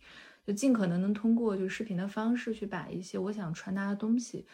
[0.49, 4.47] 就尽可能能通过就是视频的方式去把一些我想传达的东西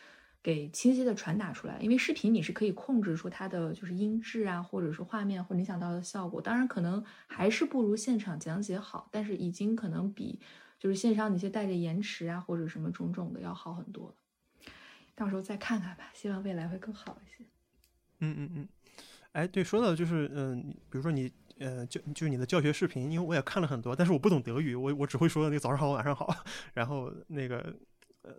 [0.43, 10.41] 给清晰的传达出来，因为视频你是可以控制出它的就是音质啊，或者是画面或你想到的效果，当然可能还是不如现场讲解好，但是已经可能比
[10.81, 14.13] 就是线上那些带着延迟啊或者什么种种的要好很多。
[15.15, 17.45] 到时候再看看吧，希望未来会更好一些。
[18.19, 18.69] 嗯嗯嗯，
[19.31, 21.31] 哎，对，说到就是嗯，比如说你。
[21.59, 26.35] 呃，就就是你的教学视频，因为我也看了很多，但是我不懂德语，我我只会说那个早上好，晚上好。
[26.75, 27.75] 然后那个
[28.23, 28.33] 呃，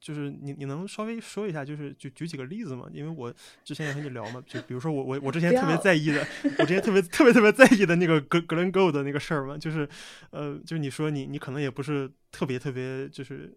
[0.00, 2.86] 就是你你能稍微说一下，就是就举几个例子吗？
[2.92, 3.32] 因为我
[3.64, 6.26] 之前也和你聊嘛，就比如说我我我之前特别在意的，
[6.58, 9.88] 我之前特别特别特别在意的那个格格伦 Go 的那个事儿嘛，就是
[10.30, 13.56] 呃，就是你说你你可能也不是特别特别就是。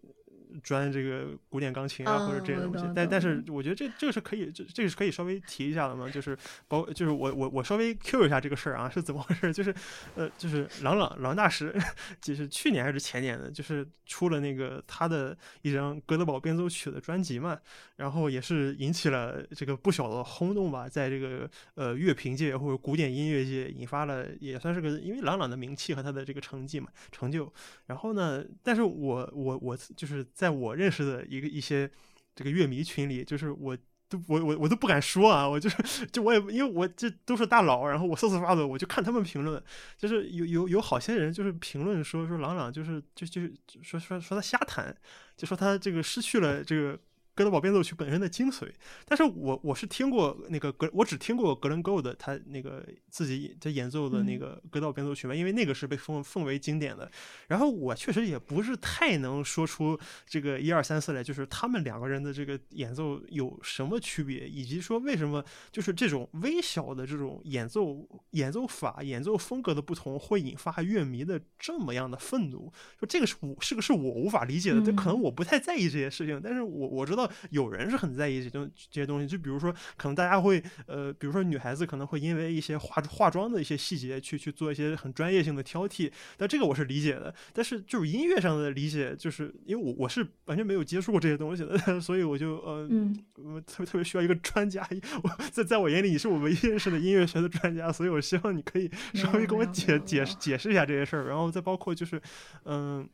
[0.62, 6.36] 专这个古典钢琴啊，或者这些东西，但但是我觉得这这个是可以，这这个是可以稍微提一下的嘛，就是
[6.66, 9.52] 包就是我我我稍微 Q 一下这个事儿啊，是怎么回事？
[9.52, 9.74] 就是
[10.14, 11.74] 呃，就是郎朗郎大师，
[12.20, 17.58] 就是去年还是前年的，就是出了那个他的一张哥德堡变奏曲的专辑嘛，
[17.96, 27.52] 然后也是引起了这个不小的轰动吧，在这个呃乐评界或者古典音乐界引发了也算是个，因为郎朗的名气和他的这个成绩嘛成就，
[27.86, 30.26] 然后呢，但是我我我就是。
[30.40, 31.90] 在我认识的一个一些
[32.34, 33.76] 这个乐迷群里，就是我
[34.08, 35.76] 都我我我都不敢说啊，我就是
[36.10, 39.62] 就我也因为我这都是大佬，然后我搜索发的，我就看他们评论，
[39.98, 44.96] 就是有有有好些人就是评论说说朗朗就是就就是说说说他瞎弹，
[45.36, 46.98] 就说他这个失去了这个。
[47.40, 48.70] 哥德堡变奏曲本身的精髓，
[49.06, 57.10] 但是我我是听过那个格，我只听过格伦 Gold 他那个自己他演奏的那个格德堡变奏曲嘛，因为那个是被奉奉为经典的。
[57.48, 72.70] 然后我确实也不是太能说出这个一二三四来，就是他们两个人的这个演奏有什么区别，以及说为什么就是这种微小的这种演奏演奏法、演奏风格的不同会引发乐迷的这么样的愤怒。
[72.98, 77.29] 说这个是我是个是我无法理解的，这可能我不太在意这些事情，但是我我知道。
[77.50, 87.34] 有人是很在意这东这些东西，就比如说，可能大家会呃，比如说女孩子可能会因为一些化化妆的一些细节去去做一些很专业性的挑剔，但这个我是理解的。
[87.52, 92.88] 但是就是音乐上的理解，就是因为我我是完全没有接触过这些东西的， 所以我就呃，
[93.36, 94.86] 我特别特别需要一个专家。
[95.22, 102.20] 我在在我眼里，你是我唯一认识的音乐学的专家，所以我希望你可以稍微跟我解解释解释一下这些事儿，然后再包括就是
[102.64, 103.08] 嗯，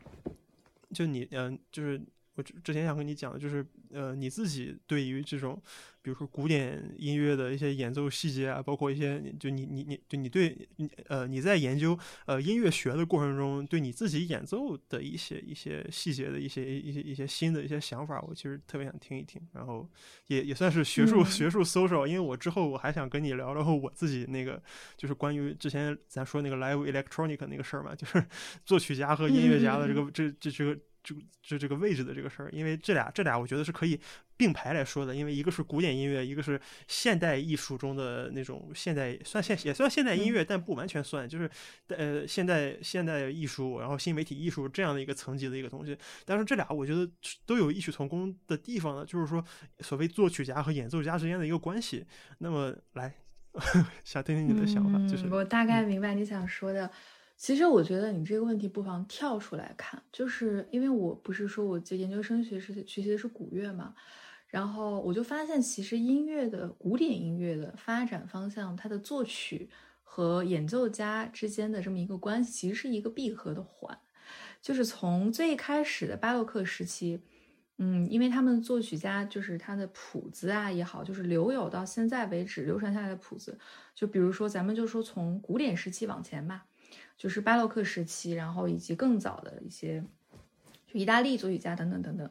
[0.93, 2.01] 就你嗯，就是
[2.37, 3.67] 我之前想跟你讲的就是。
[3.93, 5.63] 呃，你自己对于这种，
[6.03, 10.69] 比如说古典音乐的一些演奏细节啊，包括一些，就你你你就你对，
[11.07, 19.41] 呃，你在研究呃音乐学的过程中，对你自己演奏的一些一些细节的一些一些一些新的一些想法，我其实特别想听一听。
[19.53, 19.89] 然后
[20.27, 24.61] 也也算是学术学术 social，，因为我之后我还想跟你聊聊我自己那个，
[24.97, 28.23] 就是关于之前咱说那个 live electronic 那个事儿嘛，就是
[28.67, 30.77] 作曲家和音乐家的这个这这这个。
[31.07, 33.99] 就就这个位置的这个事儿，因为这俩这俩我觉得是可以
[34.37, 41.49] 并排来说的，因为一个是古典音乐，一个是现代艺术中的那种现代算现也算现代音乐，但不完全算，就是
[41.91, 45.97] 呃现代现代艺术，然后新媒体艺术这样的一个层级的一个东西。
[46.25, 47.09] 但是这俩我觉得
[47.47, 49.45] 都有异曲同工的地方呢，就是说
[49.79, 52.05] 所谓作曲家和演奏家之间的一个关系。
[52.39, 53.15] 那么来
[54.03, 56.91] 想听听你的想法，就是我大概明白你想说的。
[57.37, 63.95] 其实我觉得你这个问题不妨跳出来看，就是因为我不是说我这研究生学是学习的是古乐嘛，
[64.49, 69.69] 然后我就发现其实音乐的古典音乐的发展方向，它的作曲
[70.03, 73.99] 和演奏家之间的这么一个关系，其实是一个闭合的环，
[74.63, 77.21] 就是从最开始的巴洛克时期，
[77.77, 83.59] 嗯，因为他们作曲家就是他的谱子啊也好，就是留有到现在为止流传下来的谱子，
[83.95, 86.65] 就比如说咱们就说从古典时期往前吧。
[87.17, 90.05] 就是巴洛克时期，然后以及更早的一些，
[90.87, 92.31] 就意大利作曲家等等等等，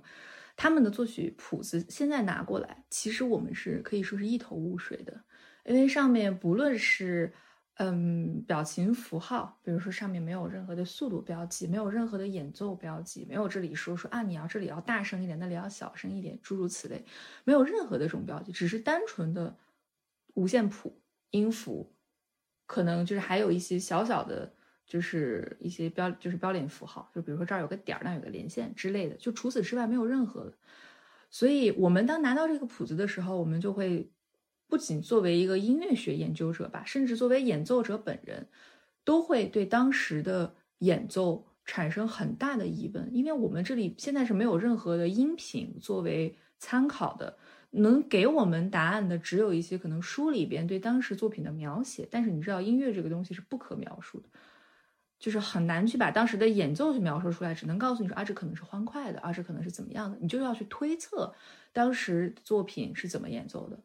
[0.56, 5.24] 他们的作曲谱子现在拿过来，其实我们是可以说是一头雾水的，
[5.66, 7.34] 因为上面不论是
[7.78, 17.04] 嗯表情符号，比如说上面没有任何的速度标记，没有任何的演奏标记，没有这里说说啊你要这里要大声一点，那里要小声一点，诸如此类，
[17.44, 19.58] 没有任何的这种标记，只是单纯的
[20.36, 21.92] 五线谱音符，
[22.68, 24.54] 可能就是还有一些小小的。
[24.86, 30.54] 就是一些标，就是标点符号，就比如说这儿有个点儿，那有个连线之类的，就除此之外没有任何的。
[31.30, 34.10] 所以，我们当拿到这个谱子的时候，我们就会
[34.68, 38.48] 不仅作为一个音乐学研究者吧，甚至作为演奏者本人，
[39.04, 47.38] 都会对当时的演奏产生很大的疑问，因为我们这里现在是没有任何的音频作为参考的，
[47.72, 54.30] 能给我们答案的只有一些可能书里边对当时作品的描写，但是你知道，音乐这个东西是不可描述的。
[55.26, 61.34] 就是很难去把当时的演奏去描述出来，只能告诉你说啊，这可能是欢快的，啊，这可能是怎么样的，你就要去推测
[61.74, 63.80] 当时作品是怎么演奏的。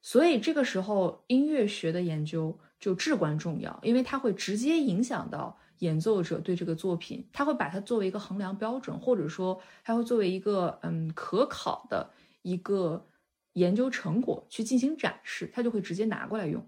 [0.00, 12.10] 所以这个时候，音乐学的研究就至关重要，因为它会直接影响到演奏者对这个作品，他会把它作为一个衡量标准，或者说他会作为一个嗯可考的
[12.42, 13.06] 一个
[13.52, 16.66] 研究成果去进行展示，他就会直接拿过来用。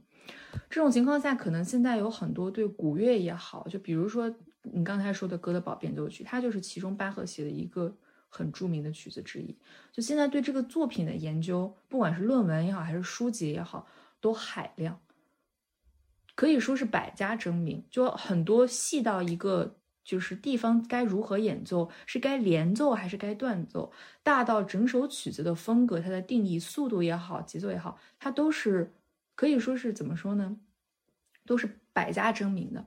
[0.71, 7.95] 这种情况下，可能现在有很多对古乐也好，就比如说你刚才说的《哥德堡变奏曲》，它就是其中巴赫写的一个
[8.29, 9.57] 很著名的曲子之一。
[9.93, 13.87] 就现在对这个作品的研究，不管是论文也好，还是书籍也好，
[14.21, 15.01] 都海量，
[16.35, 17.85] 可以说是百家争鸣。
[17.91, 23.93] 就很多细到一个就是地方该如何演奏，是该连奏还是该断奏，
[24.23, 28.93] 大到整首曲子的风格，它的定义、速度也好、节奏也好，它都是。
[29.35, 30.57] 可以说是怎么说呢，
[31.47, 32.87] 都是百家争鸣的。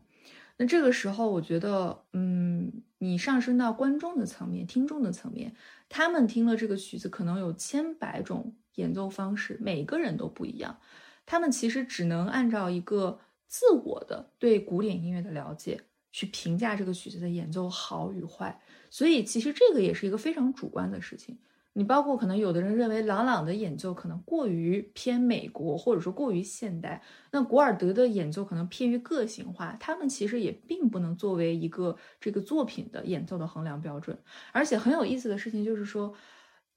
[0.57, 5.55] 那这个时候，我觉得，嗯，你上升到观众的层面、听众的层面，
[5.87, 10.79] 他们听了这个曲子，可能有千百种演奏方式，每个人都不一样。
[11.27, 15.81] 他们其实只能按照一个自我的对古典音乐的了解
[16.11, 18.59] 去评价这个曲子的演奏好与坏。
[18.89, 21.37] 所以，其实这个也是一个非常主观的事情。
[21.77, 27.03] 你包括可能有的人认为朗朗的演奏可能过于偏美国，或者说过于现代。
[27.29, 34.17] 那古尔德的演奏可能偏于个性化，他们其实也并不能作为一个这个作品的演奏的衡量标准。
[34.51, 36.11] 而且很有意思的事情就是说，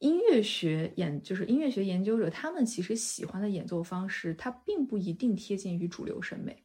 [0.01, 6.63] 音乐学演就是音乐学研究者，他们其实喜欢的演奏方式，它并不一定贴近于主流审美，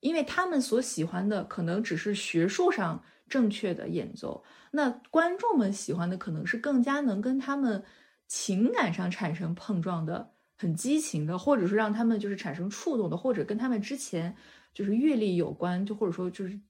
[0.00, 3.02] 因为他们所喜欢的可能只是学术上。
[3.32, 7.82] 正确的演奏，那观众们喜欢的可能是更加能跟他们
[8.28, 14.36] 情感上产生碰撞的、很激情的，或者是让他们就是产生触动的，或者跟他们之前
[14.74, 16.60] 就是阅历有关，就或者说就是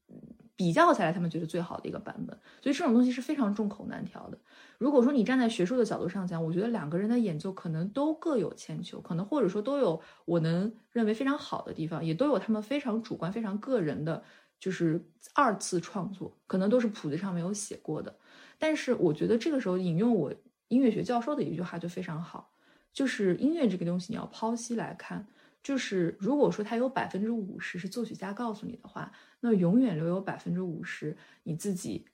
[0.54, 2.38] 比较下来，他们觉得最好的一个版本。
[2.62, 4.38] 所以这种东西是非常众口难调的。
[4.78, 14.22] 如果说你站在学术的角度上讲，我觉得两个人的演奏可能都各有千秋，可能或者说都有我能认为非常好的地方，也都有他们非常主观、非常个人的。
[14.62, 15.04] 就是
[15.34, 18.16] 二次创作，可能都是谱子上没有写过的。
[18.60, 20.32] 但是我觉得这个时候引用我
[20.68, 22.52] 音乐学教授的一句话就非常好，
[22.92, 25.26] 就是音乐这个东西你要剖析来看，
[25.64, 29.10] 就是如果说它有百分之五十是作曲家告诉你的话，
[29.40, 32.06] 那永远留有百分之五十你自己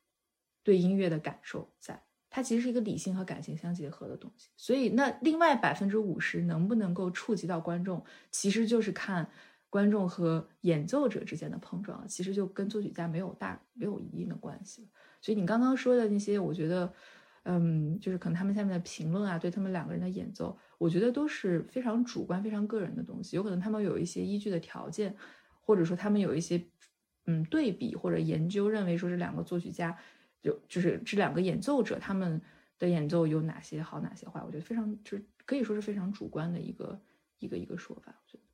[0.63, 2.03] 对音乐的感受在。
[2.31, 4.49] 它其实是一个理性和感情相结合的东西。
[4.57, 9.31] 所以那另外百分之五十能不能够触及到观众，其实就是看。
[9.71, 14.89] 观众和演奏者之间的碰撞，其实就跟作曲家没有大没有一定的关系
[15.21, 16.93] 所以你刚刚说的那些，我觉得，
[17.43, 23.37] 嗯，就是可能他们下面的评论啊，对他们两个人的演奏，我觉得都是非常主观、非常个人的东西。
[23.37, 25.15] 有可能他们有一些依据的条件，
[25.61, 26.65] 或者说他们有一些
[27.27, 29.97] 嗯对比或者研究，认为说这两个作曲家
[30.43, 32.41] 就就是这两个演奏者他们
[32.79, 37.01] 的演奏有哪些好哪些坏，我觉得非常就是可以说是非常主观的一个
[37.39, 38.45] 一个一个说法，我觉得。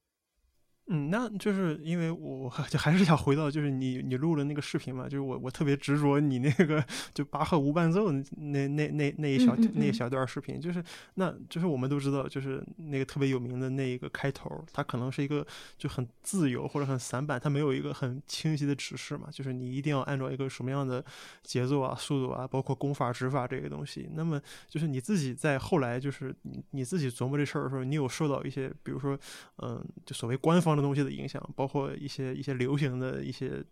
[0.86, 15.46] 嗯，那就是因为我 就还是想回到，就是你你录了那个视频嘛，就是我我特别执着你那个就巴赫无伴奏那那那那一小那一小段视频，就是那就是我们都知道，就是那个特别有名的那一个开头，它可能是一个
[15.78, 21.02] 就很自由或者很散板，它没有一个很清晰的指示嘛，就是你一定要按照一个什么样的
[21.42, 24.06] 节奏啊、速度啊，包括功法、指法这个东西。
[24.12, 29.18] 那么就是你自己在后来就是你你自己琢磨这事儿的时候，你有受到一些，比如说
[29.62, 30.73] 嗯，就所谓官方。
[30.76, 33.64] 的东西的影响，包括一些一些流行的一些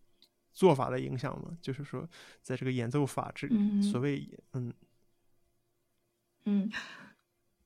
[0.52, 2.08] 做法的影响嘛，就是说，
[2.42, 3.48] 在这个演奏法这
[3.82, 4.72] 所谓嗯
[6.44, 6.70] 嗯，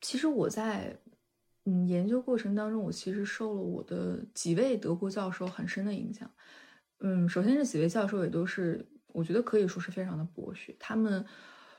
[0.01, 0.99] 其实我在
[1.65, 6.31] 嗯研究过程当中，我其实受了我的几位德国教授很深的影响。
[6.99, 11.25] 嗯，首先这几位教授也都是我觉得可以说是非常的博学，他们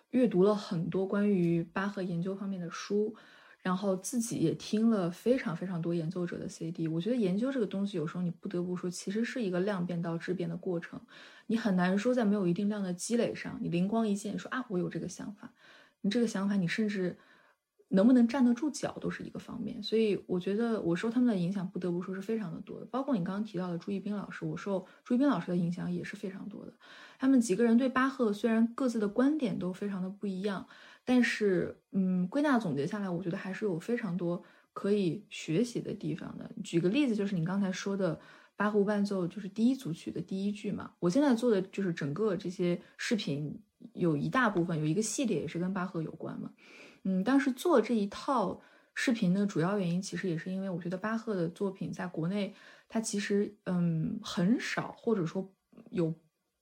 [0.10, 3.16] 阅读了很多关于巴赫研究方面的书。
[3.68, 10.97] 然后自己也听了非常非常多演奏者的 CD，我觉得研究这个东西有时候你不得不说，其实是一个量变到质变的过程。
[11.47, 15.51] 你很难说在没有一定量的积累上，你灵光一现说啊，我有这个想法。
[15.99, 17.18] 你这个想法，你甚至
[17.89, 19.84] 能不能站得住脚都是一个方面。
[19.84, 22.86] 所以我觉得我受他们的影响，不得不说是非常的多的。
[22.86, 26.72] 包括你刚刚提到的朱一斌老师，我受朱一斌老师的影响也是非常多的。
[27.20, 30.65] 他们几个人对巴赫虽然各自的观点都非常的不一样。
[31.10, 34.43] 但是，嗯，归纳总结下来，我觉得还是有非常多
[34.74, 36.51] 可以学习的地方的。
[36.66, 38.20] 举个例子，就是你刚才说的
[38.58, 40.91] 巴赫伴奏，就是第一组曲的第一句嘛。
[40.99, 43.58] 我现在做的就是整个这些视频，
[43.93, 46.51] 有一大部分有一个系列也是跟巴赫有关嘛。
[47.03, 48.62] 嗯，当时做这一套
[48.93, 52.53] 视频的主要原因，其实也是因为我觉得巴赫的作品在国内，
[52.89, 55.49] 它其实嗯很少，或者说
[55.89, 56.14] 有。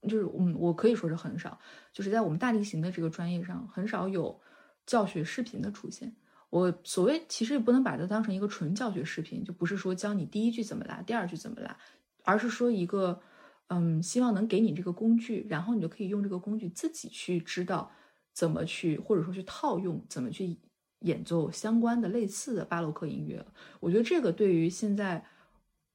[0.08, 1.60] 就是嗯，我可以说是很少，
[1.92, 4.40] 就是在我们大提琴的这个专业上，很少有
[4.86, 6.16] 教学视频的出现。
[6.50, 11.76] 我所谓其实也不能把它当成一个纯教学视频，就不是说教你第一句怎么拉，第二句怎么拉，
[12.24, 13.20] 而是说一个
[13.68, 17.92] 嗯，希望能给你这个工具，然后你就可以用这个工具自己去知道
[18.34, 20.58] 怎么去，或者说去套用怎么去
[21.00, 23.46] 演奏相关的类似的巴洛克音乐。
[23.80, 25.26] 我觉得这个对于现在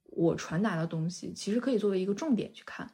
[0.04, 2.90] 我传达的东西，其实可以作为一个重点去看。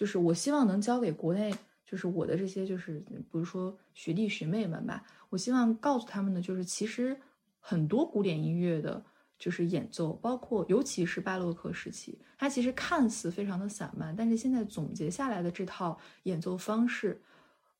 [0.00, 7.14] 就是我希望能教给国内，就是我的这些，就是比如说学弟学妹们吧，我希望告诉他们的就是，其实
[7.58, 9.04] 很多古典音乐的，
[9.38, 17.20] 就是演奏，包括尤其是巴洛克时期，它其实看似非常的散漫，但是现在总结下来的这套演奏方式，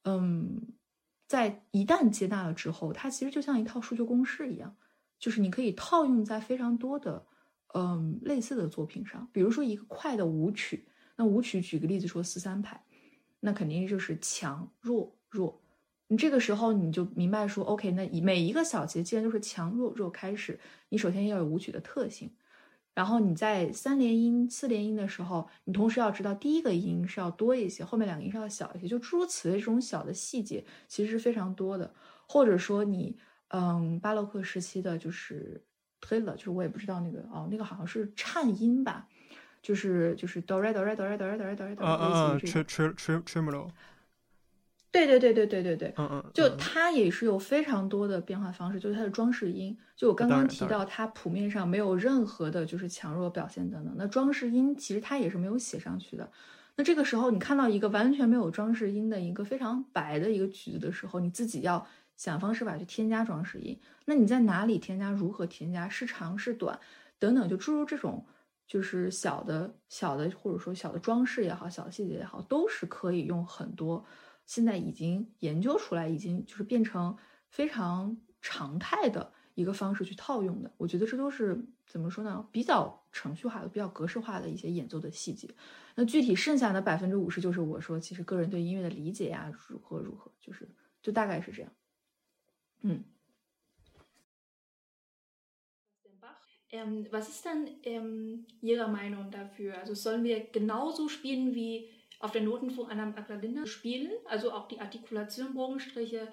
[0.05, 0.61] 嗯，
[1.27, 4.77] 在一旦接纳了之后，它其实就像一套数学公式一样，
[5.18, 7.25] 就是你可以套用在非常多的，
[7.73, 10.85] 嗯，类似的作品上，比如说一个快的舞曲。
[11.21, 12.83] 那舞曲举个例子说四三拍，
[13.41, 15.61] 那肯定就是强弱弱。
[16.07, 20.59] 你这个时候你就明白说，OK，那以每一个小节既然都是强弱弱开始，
[20.89, 22.33] 你首先要有舞曲的特性，
[22.95, 31.95] 然后你在三连音、四连音的时候，你同时要知道第一个音是要多一些，后面两个音是要小一些，就诸如此类这种小的细节其实是非常多的。
[32.27, 33.18] 或者说你，
[33.49, 35.62] 嗯，巴洛克时期的就是
[36.01, 39.07] 推了，就是我也不知道那个哦，那个好像是颤音吧。
[39.63, 43.23] 就是就是 do re do re do re do re do re do re do，类似于这 tre tre
[43.25, 43.69] tremolo。
[44.93, 49.79] 对对对对对对对，嗯嗯，就它也是有非常多的变化方式，就是它的装饰音。
[49.95, 53.95] 就我刚刚提到，它谱面上没有任何的就是强弱表现等等。
[53.97, 56.29] 那装饰音其实它也是没有写上去的。
[56.75, 61.87] 那这个时候你看到一个完全没有装饰音的一个非常白的一个曲子的时候，你自己要
[62.17, 63.79] 想方设法去添加装饰音。
[64.07, 65.13] 那你在哪里添加？
[65.13, 65.89] 如何添加？
[65.89, 66.81] 是长是短？
[67.21, 68.27] 等等，就诸如这种。
[68.71, 74.05] 就是小的、小的，或者说小的装饰也好，小的细节也好，都是可以用很多
[74.47, 77.16] 现在已经研究出来，已经就是变成
[77.49, 80.71] 非常常态的一个方式去套用的。
[80.77, 82.47] 我觉得这都是怎么说呢？
[82.53, 85.53] 比较程序化的、比较格式化的一些演奏的细节。
[85.97, 90.68] 那具体剩下的百分之五十，就是我说其实个人对音乐的理解呀，如何如何，就是
[91.03, 91.73] 就大概是这样。
[92.83, 93.03] 嗯。
[96.73, 99.79] Ähm, was ist dann ähm, Ihrer Meinung dafür?
[99.79, 101.89] Also sollen wir genauso spielen wie
[102.21, 104.11] auf der Notenfuhr einer Magdalena spielen?
[104.27, 106.29] Also auch die Artikulation, Bogenstriche.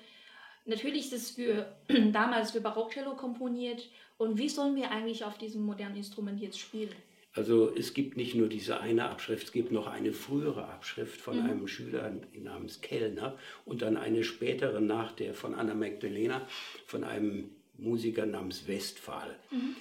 [0.65, 1.75] Natürlich ist es für
[2.11, 3.89] damals für Barockcello komponiert.
[4.17, 6.93] Und wie sollen wir eigentlich auf diesem modernen Instrument jetzt spielen?
[7.33, 11.37] Also es gibt nicht nur diese eine Abschrift, es gibt noch eine frühere Abschrift von
[11.37, 11.49] mhm.
[11.49, 16.47] einem Schüler namens Kellner und dann eine spätere nach der von Anna Magdalena
[16.87, 19.37] von einem Musiker namens Westphal.
[19.51, 19.75] Mhm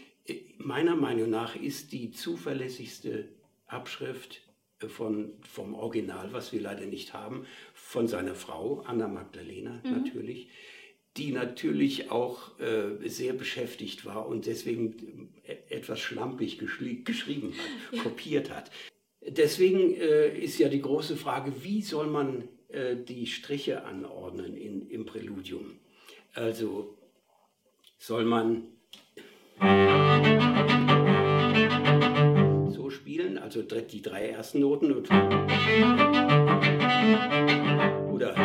[0.58, 3.28] meiner Meinung nach ist die zuverlässigste
[3.66, 4.42] Abschrift
[4.80, 9.90] äh, von, vom Original, was wir leider nicht haben, von seiner Frau, Anna Magdalena mhm.
[9.90, 10.48] natürlich,
[11.16, 18.50] die natürlich auch äh, sehr beschäftigt war und deswegen äh, etwas schlampig geschrieben hat, kopiert
[18.50, 18.70] hat.
[19.26, 24.88] Deswegen äh, ist ja die große Frage, wie soll man äh, die Striche anordnen in,
[24.88, 25.78] im Präludium?
[26.34, 26.96] Also
[27.98, 28.75] soll man
[32.70, 35.10] so spielen, also die drei ersten Noten und
[38.12, 38.36] oder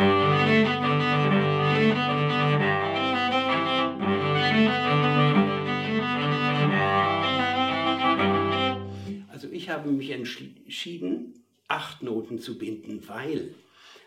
[9.30, 11.34] also ich habe mich entschieden,
[11.68, 13.54] acht Noten zu binden, weil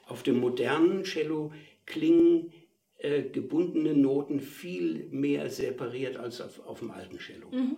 [0.07, 1.51] auf dem modernen Cello
[1.85, 2.51] klingen
[2.97, 7.49] äh, gebundene Noten viel mehr separiert als auf, auf dem alten Cello.
[7.51, 7.77] Mhm.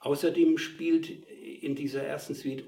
[0.00, 2.64] Außerdem spielt in dieser ersten Suite,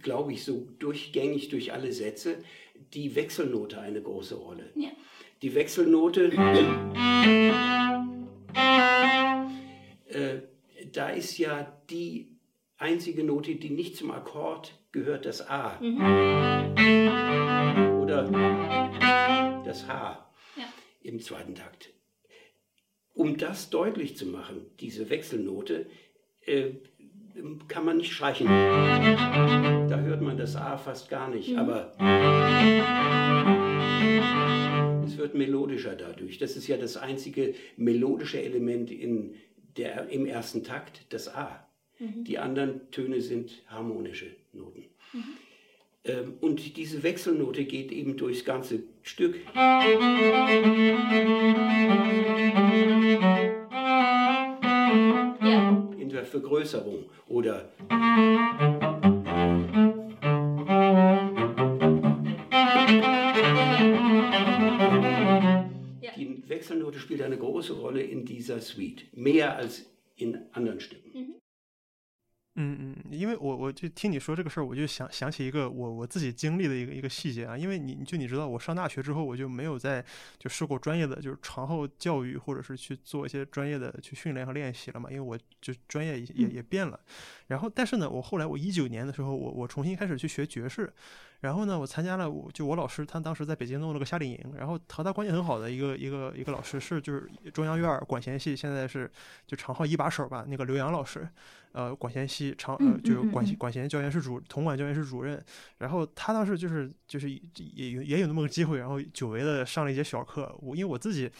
[0.00, 2.42] glaube ich, so durchgängig durch alle Sätze
[2.94, 4.72] die Wechselnote eine große Rolle.
[4.74, 4.90] Ja.
[5.42, 6.32] Die Wechselnote,
[10.08, 10.40] äh,
[10.92, 12.36] da ist ja die
[12.78, 15.78] einzige Note, die nicht zum Akkord gehört, das A.
[15.80, 16.00] Mhm.
[18.02, 18.24] Oder
[19.64, 20.29] das H
[21.02, 21.90] im zweiten Takt.
[23.14, 25.86] Um das deutlich zu machen, diese Wechselnote,
[26.46, 26.70] äh,
[27.68, 28.46] kann man nicht streichen.
[28.46, 31.58] Da hört man das A fast gar nicht, mhm.
[31.58, 31.92] aber
[35.04, 36.38] es wird melodischer dadurch.
[36.38, 39.34] Das ist ja das einzige melodische Element in
[39.76, 41.66] der, im ersten Takt, das A.
[41.98, 42.24] Mhm.
[42.24, 44.84] Die anderen Töne sind harmonische Noten.
[45.12, 45.24] Mhm.
[46.02, 49.36] Ähm, und diese Wechselnote geht eben durchs ganze Stück.
[55.98, 57.70] In der Vergrößerung oder
[66.16, 69.84] Die Wechselnote spielt eine große Rolle in dieser Suite, mehr als
[70.16, 71.09] in anderen Stücken.
[72.56, 72.62] Mhm.
[72.62, 77.56] 嗯嗯，因为我我就听你说这个事儿，我就想想起一个我我自己经历的一个一个细节啊。
[77.56, 80.04] 因为你就你知道，我上大学之后，我就没有再
[80.38, 85.08] 就受过专业的就是长后教育，或者是去做一些专业的去训练和练习了嘛。
[85.10, 86.98] 因为我就专业也也变了。
[87.46, 90.92] 然后，但是呢，我后来我一九年的时候，我我重新开始去学爵士。
[91.40, 99.10] 然后呢，我参加了，我就我老师他当时在北京弄了个夏令营，然后和他关系很好的一个一个一个老师是就是中央院管弦系现在是
[99.46, 101.26] 就长号一把手吧，那个刘洋老师，
[101.72, 105.42] 呃，管弦系长呃就是管管弦教研室主铜管教研室主任，
[105.78, 111.30] 然后他当时就是就是也有也有那么个机会，然后久违的上了一节小课，我因为我自己。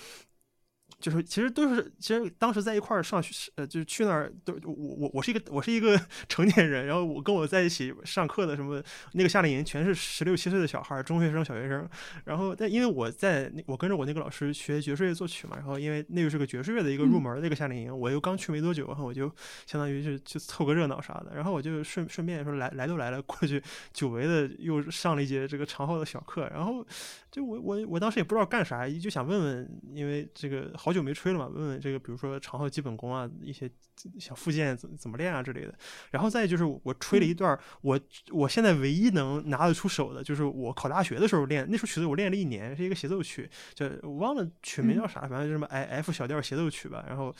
[1.00, 5.98] 就是其实都是，其实当时在一块儿上学，呃，就是去那儿都我我我是一个我是一个
[6.28, 8.82] 成年人，然后我跟我在一起上课的什么
[9.12, 11.88] 那个夏令营全是十六七岁的小孩，中学生、小学生。
[12.26, 19.26] 然后但因为我在我跟着我那个老师学爵士乐作曲嘛，然后因为那个是个爵士乐的一个入门的一个夏令营，我又刚去没多久，然后我就
[19.66, 23.62] 相当于是去凑个热闹啥的，然后我就顺顺便说来来都来了，过去
[23.94, 26.86] 久违的又上了一节这个长号的小课，然后
[27.30, 30.89] 就我我我当时也不知道干啥，就想问问，因为这个好。
[30.90, 31.46] 好久没吹了嘛？
[31.46, 33.70] 问问这个，比如说长号基本功啊，一些
[34.18, 35.72] 小附件怎怎么练啊之类的。
[36.10, 38.00] 然后再就是我吹了一段，我
[38.32, 47.04] 我现在唯一能拿得出手的，就是我考大学的时候练那首曲子，我练了一年，是一个协奏曲，叫我忘了曲名叫啥，反正就什么 I F 小调协奏曲吧。
[47.06, 47.32] 然后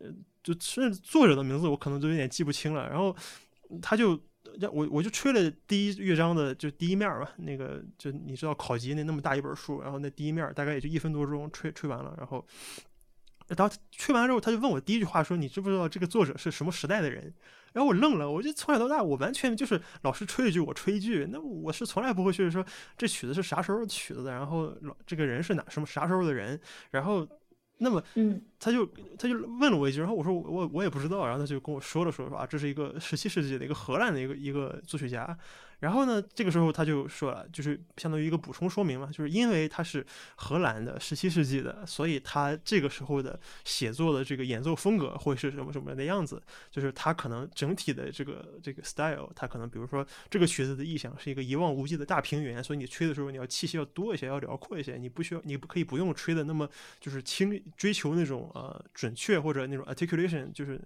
[0.00, 0.12] 呃，
[0.42, 2.86] 就甚至作者的名字我可能都有点记不清了。
[2.90, 3.16] 然后
[3.80, 4.20] 他就。
[4.72, 12.46] 我我就吹了第一乐章的就第一面吧，那个就你知道考级那那么大一本书，然后那第一面大概也就一分多钟吹吹完了，然后，
[13.56, 17.34] 当吹完之后他就问我第一句话说你知不知道这个作者是什么时代的人？
[17.72, 22.64] 然后我愣了，我就从小到大我完全就是老师吹一句我吹一句，那我是从来不会去说
[22.96, 27.26] 这曲子是啥时候曲子的，然后老这个人是哪什么啥时候的人，然后。
[27.78, 28.86] 那么，嗯，他就
[29.18, 35.36] 他就问了我一句，然后我说我我也不知道，然后他就跟我说了说说啊，这是一个十七世纪的一个荷兰的一个一个作曲家。
[35.84, 40.04] 然后呢，这个时候他就说了，就是相当于一个补充说明嘛，就是因为他是
[40.34, 56.66] 荷兰的十七世纪的，所以他这个时候的写作的这个演奏风格会是什么什么的样子，就是他可能整体的这个这个 style，他可能比如说这个曲子的意象是一个一望无际的大平原，所以你吹的时候你要气息要多一些，要辽阔一些，你不需要你不可以不用吹的那么
[56.98, 60.80] 就是轻，追求那种呃准确或者那种 articulation，就是。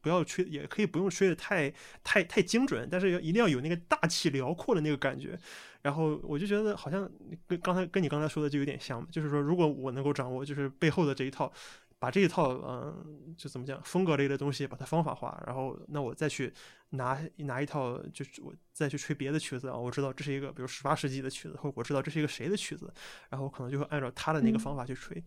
[0.00, 1.72] 不要吹，也可以不用吹的太
[2.02, 5.38] 太太精准，但是要一定要有那个大气辽阔的那个感觉。
[5.82, 7.10] 然后我就觉得好像
[7.46, 11.52] 跟刚才跟你刚才说的就有点像，就是说如果我能够掌握就是背后的这一套。
[11.96, 16.52] 把这一套嗯，就怎么讲风格类的东西把它方法化，然后那我再去
[16.90, 22.92] 拿拿一套，就是我再去吹别的曲子啊，我知道这是一个比如十八世纪的曲子，或者我知道这是一个谁的曲子，
[23.30, 25.22] 然后可能就会按照他的那个方法去吹。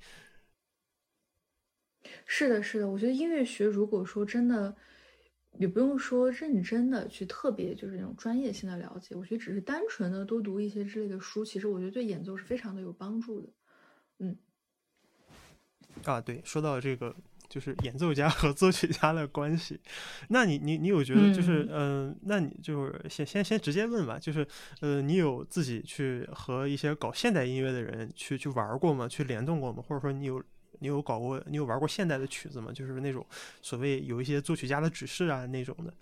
[2.25, 4.75] 是的，是的，我觉得音乐学如果说真的。
[5.59, 13.49] 也不用说认真的去特别就是那种专业性的了解，我觉得只是单纯的多读一些之类的书，其实我觉得对演奏是非常的有帮助的。
[14.19, 14.37] 嗯，
[16.03, 17.15] 啊，对，说到这个
[17.49, 19.79] 就是演奏家和作曲家的关系，
[20.29, 24.47] 那你你你有觉得就是嗯，那你就是先先先直接问吧，就是
[24.81, 29.07] 呃，你有自己去和一些搞现代音乐的人去去玩过吗？
[29.07, 29.81] 去联动过吗？
[29.81, 30.43] 或者说你有？
[30.79, 32.71] 你有搞过，你有玩过现代的曲子吗？
[32.73, 33.25] 就是那种
[33.61, 35.93] 所谓有一些作曲家的指示啊那种的。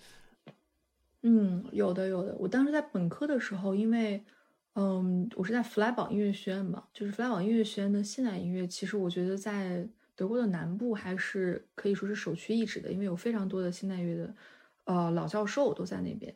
[1.24, 2.36] 嗯，有的有的。
[2.38, 4.24] 我当时在本科的时候，因为
[4.74, 14.36] 嗯，我是在弗莱堡音乐学院嘛，就是弗莱堡音乐学院的现代音乐，其实我觉得在德国的南部还是可以说是首屈一指的，因为有非常多的现代乐的
[14.84, 16.36] 呃老教授都在那边。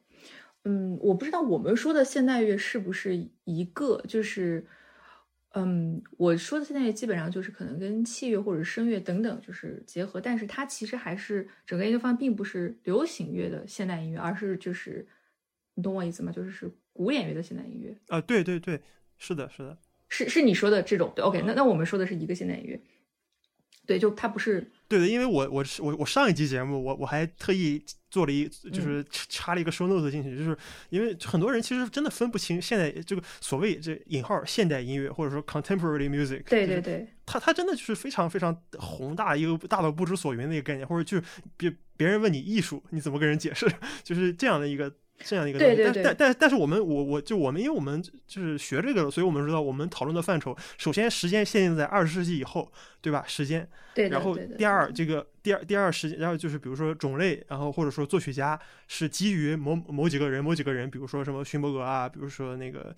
[0.63, 4.65] 嗯，我不知道我们说的现代乐是不是一个，就是。
[5.53, 15.07] 嗯，我说的现在基本上就是可能跟器乐或者声乐等等就是结合，但是它其实还是整个研究方向并不是流行乐的现代音乐，而是就是
[15.73, 16.31] 你懂我意思吗？
[16.31, 18.79] 就是是古典乐的现代音乐啊，对对对，
[19.17, 19.77] 是的，是的，
[20.07, 22.79] 是是你说的这种对，OK，那那我们说的是一个现代音乐。
[23.87, 30.57] 对，就它不是对的，因为我我我我上一期节目我我还特意做了一就是插了一个 show notes 进去，就是
[30.89, 41.23] 因为很多人其实真的分不清现在这个所谓这引号现代音乐或者说 contemporary music，对对对，它它真的就是非常非常宏大一个大到不知所云的一个概念，或者就是
[41.55, 43.71] 别别人问你艺术你怎么跟人解释，
[44.03, 44.91] 就是这样的一个。
[45.19, 53.23] 这样一个东西，但但但但是我们我我就我们因为我们就是学这个，所以我们知道我们讨论的范畴，首先时间限定在二十世纪以后，对吧？
[53.27, 54.09] 时间，对。
[54.09, 62.95] 然后第二这个第二第二时间，然后就是比如说种类，然后或者说作曲家是基于某某几个人某几个人，比如说什么勋伯格啊，比如说那个。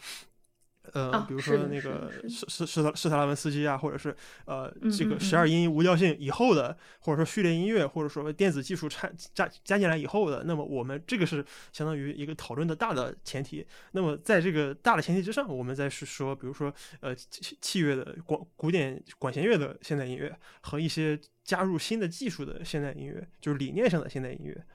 [0.94, 4.16] 呃，比如说那个施施施特施特拉文斯基啊，或者是
[4.46, 13.66] 呃这个十二音无调性以后的，或者说序列音乐，或者说电子技术掺加加进来以后的，那么我们这个是相当于一个讨论的大的前提。
[13.92, 24.66] 那么在这个大的前提之上，我们再是说，比如说呃器器乐的管古典管弦乐的现代音乐和一些加入新的技术的现代音乐，就是理念上的现代音乐。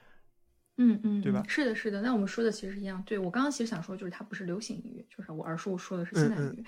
[0.78, 1.42] 嗯嗯，对吧？
[1.48, 2.02] 是的，是的。
[2.02, 3.02] 那我们说的其实一样。
[3.06, 6.64] 对我刚刚其实想说，就是它不是流行音乐，就是我而是我说的是现代音乐。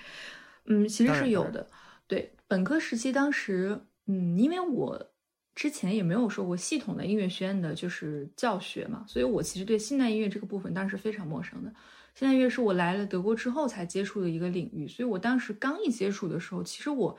[0.65, 1.67] 嗯，其实是有的。
[2.07, 5.11] 对，本科时期当时，嗯，因为我
[5.53, 11.71] 之前也没有受过系统的音乐学院的就是教学嘛，所以我其实对现代音乐这个部分当时非常陌生的。
[12.15, 17.17] 现代音乐是我来了德国之后才接触的一个领域，所以我当时刚一接触的时候，其实我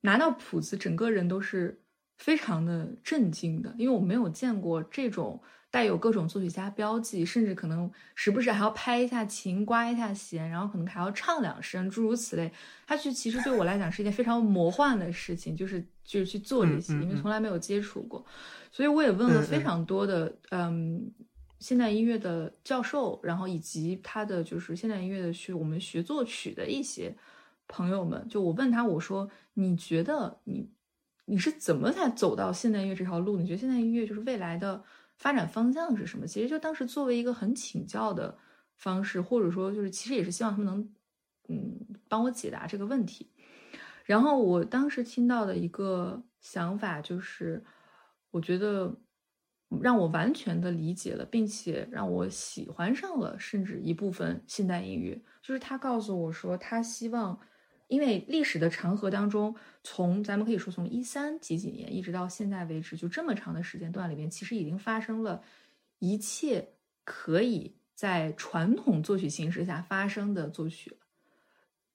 [0.00, 1.80] 拿到谱子，整个人都是
[2.16, 5.40] 非常的震惊的，因为我没有见过这种。
[5.70, 12.48] 带有各种作曲家标记，甚至可能时不时还要拍一下琴、刮一下弦，然后可能还要唱两声，诸如此类。
[12.86, 18.24] 它去其实对我来讲是一件非常魔幻的事情，就是就是去做这些，因为从来没有接触过。
[18.70, 21.12] 所以我也问了非常多的嗯
[21.58, 27.12] 现代音乐的教授，然后以及他的就是现代音乐的学我们学作曲的一些
[27.66, 30.68] 朋友们，就我问他我说你觉得你
[31.26, 33.38] 你是怎么才走到现代音乐这条路？
[33.38, 34.84] 你觉得现代音乐就是未来的？
[35.16, 36.26] 发展方向是什么？
[36.26, 38.36] 其实就当时作为一个很请教的
[38.74, 40.92] 方式，或者说就是其实也是希望他们能
[41.48, 43.30] 嗯帮我解答这个问题。
[44.04, 47.64] 然后我当时听到的一个想法就是，
[48.32, 48.92] 我觉得
[49.80, 55.22] 让我完全的理解了，并且让我喜欢上了甚至一部分现代音乐。
[55.40, 57.38] 就是他告诉我说，他希望。
[57.88, 65.42] 因为历史的长河当中，从咱们可以说从一三几几年一直到现在为止，就这么长的时间段里面，其实已经发生了
[65.98, 66.70] 一切
[67.04, 70.96] 可以在传统作曲形式下发生的作曲。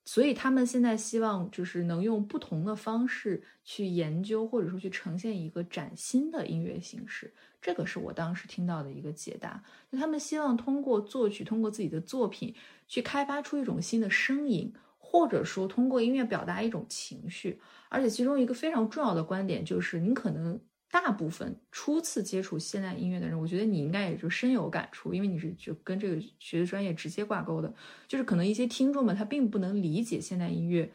[0.06, 7.32] 所以他们现在希望就是能用不同的方式去研究，或者说去呈现一个崭新的音乐形式。
[7.62, 9.64] 这个是我当时听到的一个解答。
[9.92, 12.56] 就他们希望通过作曲，通过自己的作品
[12.88, 14.74] 去开发出一种新的声音。
[15.12, 20.60] 或者说通过音乐表达一种情绪，而且其中一个非常重要的观点就是，您可能
[20.92, 27.74] 大部分初次接触现代音乐的人，我觉得你应该也就深有感触，因为你是就跟这个学的专业直接挂钩的。
[28.08, 30.94] 就是可能一些听众们他并不能理解现代音乐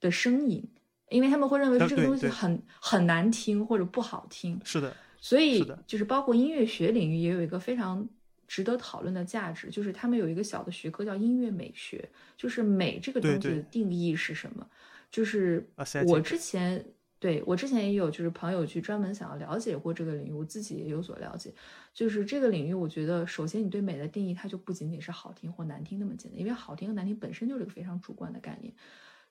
[0.00, 0.68] 的声音，
[1.10, 4.60] 因为他们会认为这个东西很很难听或者不好听。
[4.64, 8.08] 是的，所以就是包括音乐学领域也有一个非常。
[8.46, 14.66] 值得讨论的价值，就是他们有一个小的学科叫音乐美学，就是美这个东西的定义是什么？
[15.10, 15.66] 就是
[16.06, 16.84] 我之前
[17.20, 21.52] 对我之前也有就是朋友去专门想要了解过这个领域，我自己也有所了解。
[21.92, 28.74] 就是这个领域，我觉得首先你对美的定义，它就不仅仅是好听或难听那么简单，因为好听和难听本身就是一个非常主观的概念。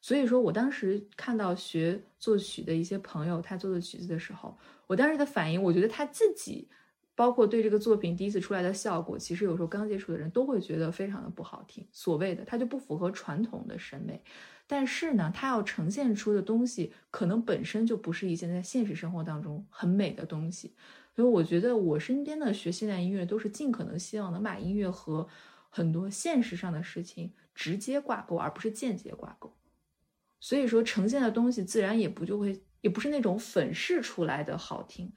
[0.01, 4.57] 所以说我当时看到学作曲的一些朋友他做的曲子的时候，
[4.88, 6.68] 我当时的反应，我觉得他自己。
[7.16, 14.24] 包括对这个作品第一次出来的效果，其实有时候刚接触的人都会觉得非常的不好听，所谓的它就不符合传统的审美。
[14.66, 20.74] 但是呢，它要呈现出的东西，可能本身就不是一件在现实生活当中很美的东西。
[21.16, 25.28] 所以我觉得我身边的学现代音乐都是尽可能希望能把音乐和
[25.70, 29.53] 很多现实上的事情直接挂钩，而不是间接挂钩。
[30.39, 35.14] 所以说呈现的东西自然也不就会，也不是那种粉饰出来的好听。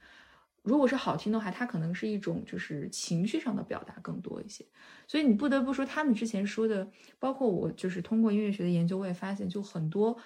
[0.67, 4.65] 如果是好听的话，它可能是一种就是情绪上的表达更多一些，
[5.07, 6.85] 所以你不得不说，他们之前说的，
[7.17, 10.17] 包括我就是通过音乐学的研究，我也发现，就很多，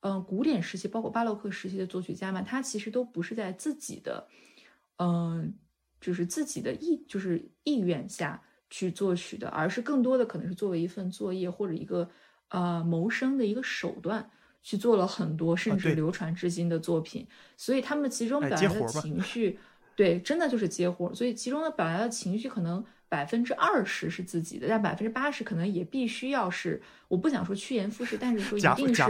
[0.00, 4.28] 嗯，古典时期，包括巴洛克时期的作曲家嘛，他其实都不是在自己的，
[4.98, 5.54] 嗯，
[5.98, 12.06] 就是自己的意，就是意愿下去作曲的，而是更多的可能是作为一份作业或者一个
[12.48, 14.30] 呃谋生的一个手段
[14.62, 17.26] 去做了很多甚至流传至今的作品，
[17.56, 19.58] 所以他们其中表达的情绪。
[19.96, 29.02] 对，真的就是接活，所以其中的表达的情绪可能百分之二十是自己的，但百分之八十可能也必须要是，我不想说趋炎附势，但是说一定是，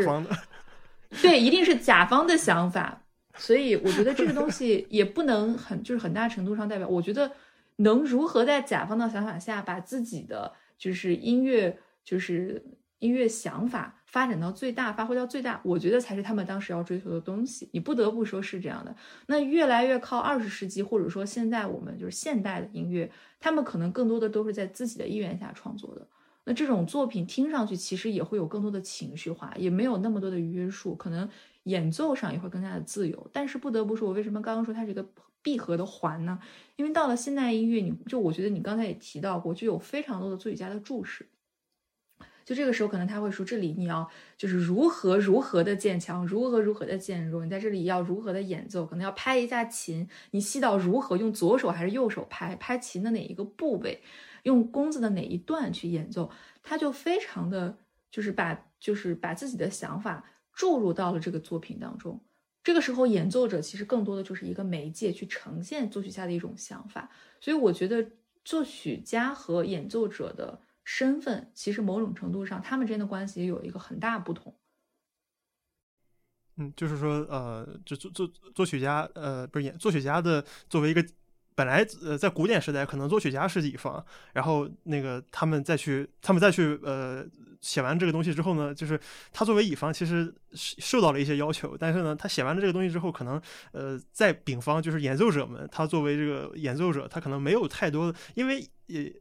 [1.21, 3.03] 对，一定是甲方的想法。
[3.37, 7.33] 所以我觉得这个东西也不能很，就是很大程度上代表，我觉得
[7.77, 12.65] 能如何在甲方的想法下把自己的就是音乐，就是
[13.01, 13.96] 音乐想法。
[14.07, 17.69] 发展到最大，发挥到最大，我觉得才是他们当时要追求的东西。
[17.73, 18.95] 你不得不说是这样的。
[19.27, 26.07] 那越来越靠二十世纪，或者说现在我们就是现代的音乐，他们可能更多的都是在自己的意愿下创作的。
[26.45, 31.29] 那这种作品听上去其实也会有更多的情绪化，也没有那么多的约束，可能
[31.65, 33.29] 演奏上也会更加的自由。
[33.33, 35.05] 但是不得不说，我为什么刚刚说它是一个
[35.43, 36.39] 闭合的环呢？
[36.77, 41.27] 因为到了现代音乐，你就我觉得你刚才也提到过，就有非常多的作曲家的注释。
[42.47, 47.43] 就这个时候，可能他会说：“这里你要就是如何如何的渐强，如何如何的渐弱。
[47.45, 54.01] 你在这里要如何的演奏，可能要拍一下琴，你细到如何用左手还是右手拍，拍琴的哪一个部位，
[54.45, 56.31] 用弓子的哪一段去演奏，
[56.63, 57.77] 他就非常的
[58.13, 62.25] 就是把就是把自己的想法注入到了这个作品当中。
[62.63, 67.11] 这个时候，演奏者其实更多的就是一个媒介去呈现作曲家的一种想法。
[67.41, 68.09] 所以，我觉得
[68.45, 74.57] 作曲家和演奏者的。”身份其实某种程度上，他们之间的关系也有一个很大不同。
[76.59, 81.05] 嗯，就是说，呃，就作作作曲家，呃，不是演作曲家的，作为一个
[81.57, 87.27] 本来呃在古典时代，可能作曲家是乙方，然后那个他们再去，他们再去呃
[87.61, 88.99] 写完这个东西之后呢，就是
[89.33, 99.13] 他作为乙方，其实受到了一些要求，但是呢，他写完了这个东西之后，可能呃在丙方就是演奏者们，他作为这个演奏者，他可能没有太多，因为也。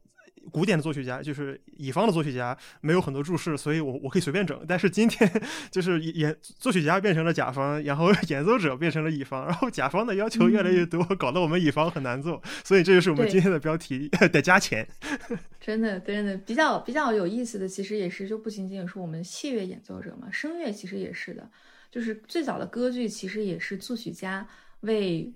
[0.52, 4.64] 古典的作曲家就是乙方的作曲家，没有很多注释，所以我我可以随便整。
[4.68, 5.30] 但是今天
[5.70, 12.40] 就是演作曲家变成了甲方，然后演奏者变成了乙方，然后甲方的要求越来越多，搞得我们乙方很难做。
[12.64, 14.86] 所以这就是我们今天的标题， 得加钱。
[15.60, 21.50] 真的，真的比较比较有意思的，其实也是就不仅仅是我们器乐演奏者嘛，声乐其实也是的。
[21.90, 24.46] 就是最早的歌剧其实也是作曲家
[24.80, 25.32] 为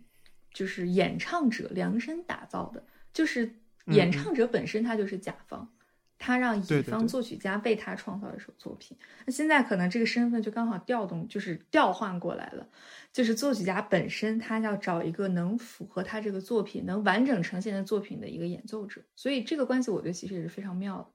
[0.52, 3.56] 就是演唱者量身打造的，就是。
[3.90, 5.68] 演唱者本身他就是甲方，
[6.18, 8.96] 他让乙方作曲家为他创造一首作品。
[9.26, 12.68] 那现在可能这个身份就刚好调动，就是调换过来了，
[13.12, 19.02] 就是作曲家本身他要找一个能符合他这个作品、能完整呈现的作品的一个演奏者。
[19.16, 21.06] 所以这个关系，我觉得其实也是非常妙的。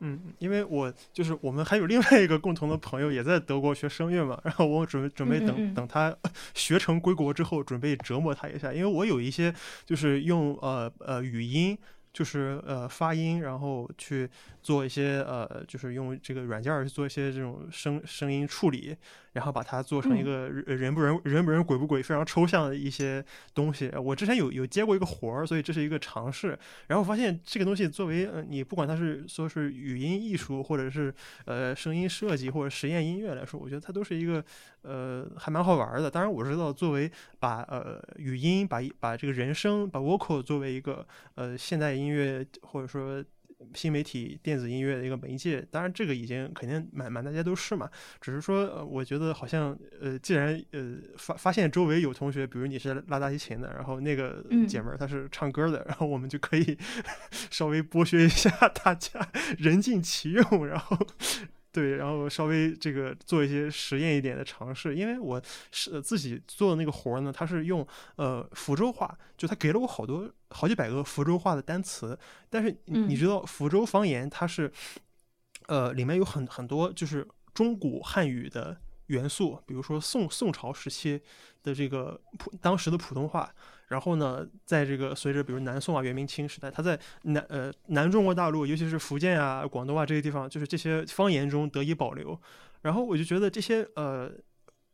[0.00, 6.16] 嗯，因为我就是我们还有另外一个共同的朋友也在德国学声乐嘛，然后我准备准备等等他
[6.54, 11.78] 学成归国之后，准备折磨他一下，因为我有一些就是用呃呃语音。
[12.12, 14.28] 就是呃发音，然后去
[14.60, 18.96] 做一些呃，就是用这个软件去做一些这种声声音处理，
[19.34, 23.90] 然后把它做成一个人不人人不人鬼不鬼非常抽象的一些东西。
[23.96, 26.58] 我之前有有接过一个活儿，所以这是一个尝试。
[26.88, 34.44] 然后发现这个东西作为呃你不管它是说是语音艺术，或者是呃声音设计或者实验音乐来说，我觉得它都是一个
[34.82, 36.10] 呃还蛮好玩的。
[36.10, 37.08] 当然我知道作为
[37.38, 41.06] 把呃语音把把这个人声把 vocal 作为一个
[41.36, 41.99] 呃现代。
[42.00, 43.22] 音乐或者说
[43.74, 47.90] 新媒体电子音乐的一个媒介，当然这个已经肯定满满大家都是嘛。
[48.18, 56.78] 只是说，我觉得好像呃，既然呃发发现周围有同学，比如你是拉大提琴的，然后那个姐们儿她是唱歌的，然后我们就可以
[57.50, 60.96] 稍微剥削一下大家，人尽其用，然后
[61.72, 65.40] 对，然后稍微这个做一些实验一点的尝试，因为我
[65.70, 72.18] 是自己做的那个活儿呢，它是用呃福州话，就他给了我好多好几百个福州话的单词，
[72.48, 74.72] 但是你你知道福州方言它是
[75.68, 81.20] 呃里面有很很多就是中古汉语的元素，比如说宋宋朝时期
[81.62, 83.54] 的这个普当时的普通话。
[83.90, 92.40] 然后呢，在这个随着比如南宋啊、元明清时代，它在南呃南中国大陆，尤其是福建啊、广东啊这些地方，就是这些方言中得以保留。
[92.82, 94.30] 然后我就觉得这些呃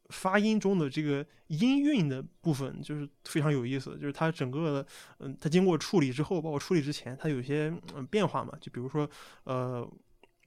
[0.08, 3.98] 发音中的这个音韵的部分，就是非常有意思。
[3.98, 4.84] 就是它整个
[5.18, 8.52] 嗯，它经过处理之后，包括处理之前，它有些嗯变化嘛。
[8.60, 9.08] 就比如说
[9.44, 9.88] 呃。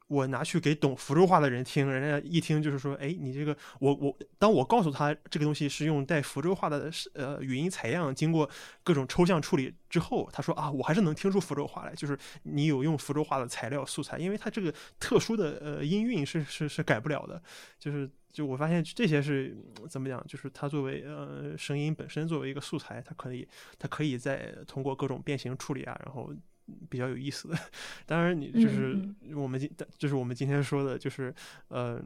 [0.10, 8.49] 我拿去给懂福州话的人听，人家一听就是说，哎，你这个我我，当我告诉他这个东西是用带福州话的呃语音采样，经过
[8.84, 17.39] 各种抽象处理之后，他说啊，我还是能听出福州话来，就是你有用福州话的材料素材，因为它这个特殊的呃音韵是是是改不了的，
[17.78, 19.55] 就是就我发现这些是
[19.88, 23.47] 怎么讲，就是它作为呃声音本身作为一个素材，它可以
[23.78, 26.34] 它可以再通过各种变形处理啊，然后。
[26.90, 27.58] 比较有意思的，
[28.06, 28.98] 当然你就是
[29.36, 31.34] 我们今就是我们今天说的，就是
[31.70, 32.02] 呃，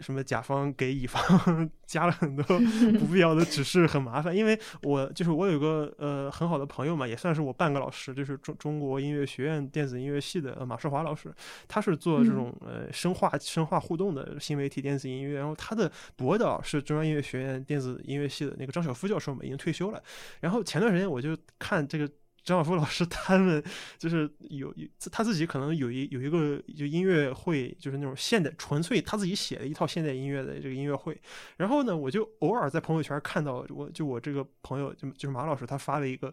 [0.00, 2.44] 什么甲方给乙方 加了很多
[2.98, 4.34] 不必要的指示，很麻烦。
[4.34, 11.34] 因为我就是我有个呃很好的朋友嘛，也算是我半个老师，就是中中国音乐学院电子音乐系的马世华老师，
[11.68, 20.02] 他是做这种呃声化声化互动的新媒体电子音乐，然后他的博导是中央音乐学院电子音乐系的那个张晓夫教授嘛，已经退休了。
[20.40, 22.10] 然后前段时间我就看这个。
[22.44, 23.62] 张晓峰老师 他们
[23.98, 31.20] 就是有有他自己可能有一有一个就音乐会，就是那种现代纯粹他自己写的一套现代音乐的这个音乐会。
[31.56, 36.32] 然后呢，我就偶尔在朋友圈看到，我就我这个朋友就就是马老师他发了一个。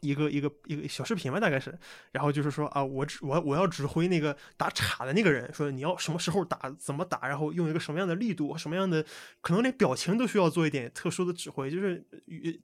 [0.00, 1.76] 一个一个一个小视频吧，大概是，
[2.12, 9.04] 然后就是说啊，我指我我要指挥那个打岔的那个人，说你要什么时候打，怎么打，然后用一个什么样的力度，什么样的，
[9.40, 12.04] 可能连表情都需要做一点特殊的指挥，就是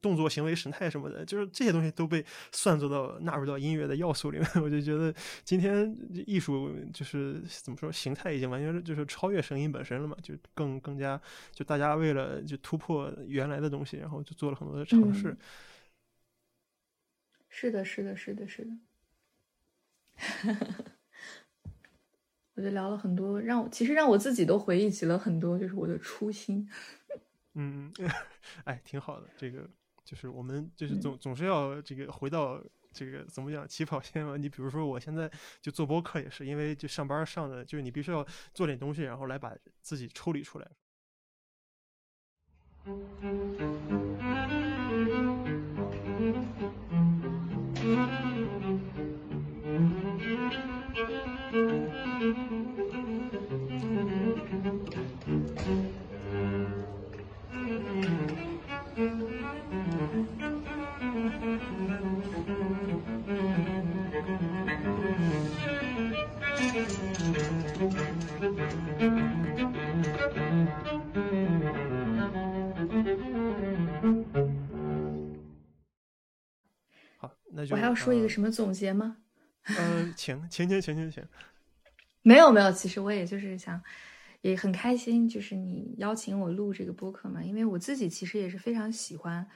[0.01, 4.49] 动作、行为、神态什么的，就是这些东西都被算作到纳入到音乐的要素里面。
[4.62, 5.12] 我就觉得
[5.45, 11.20] 今天艺术就是怎么说，形态已经完全就是超越声音本身了嘛，就更更加
[11.53, 15.37] 就大家为了就突破原来的东西，然后就做了很多的尝试。
[17.55, 18.72] 是的，是的，是的，是的。
[22.55, 26.66] 我就聊了很多，让我其实让我自己都回忆起了很多，就是我的初心。
[27.55, 27.92] 嗯，
[28.64, 29.28] 哎，挺好的。
[29.36, 29.68] 这个
[30.03, 32.59] 就是我们就是总总是要这个回到
[32.90, 34.38] 这个怎么讲起跑线嘛。
[34.38, 35.30] 你比如说我现在
[35.61, 40.70] 就做播客也是，因为就上班上的就是你必须要做点东西，然后来把自己抽离出来。
[42.84, 44.61] 我
[77.93, 79.18] 要说一个什么总结吗？
[79.64, 81.24] 嗯，请，请，请，请，请，请。
[82.24, 82.72] 没有，没有。
[82.72, 83.78] 其实我也就是想，
[84.40, 87.43] 也很开心，就是你邀请我录这个播客嘛。
[87.45, 89.47] 因为我自己其实也是非常喜欢，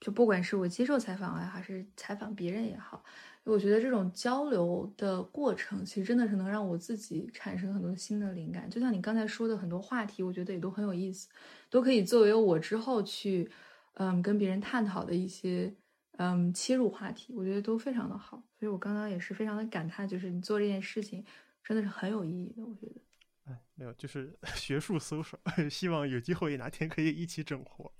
[0.00, 3.02] 就不管是我接受采访啊，还是采访别人也好，
[3.44, 8.68] 我觉得这种交流的过程，其实真的是能让我自己产生很多新的灵感。
[8.68, 11.26] 就像你刚才说的很多话题，我觉得也都很有意思，
[11.70, 13.50] 都可以作为我之后去，
[13.94, 15.74] 嗯，跟别人探讨的一些。
[16.18, 21.24] 嗯，切入话题，我觉得都非常的好，所以我刚刚也是非常的感叹，就是你做这件事情
[21.62, 23.00] 真的是很有意义的，我觉得。
[23.44, 25.38] 哎，没有，就是 学术搜索，
[25.70, 27.92] 希望有机会哪天可以一起整活。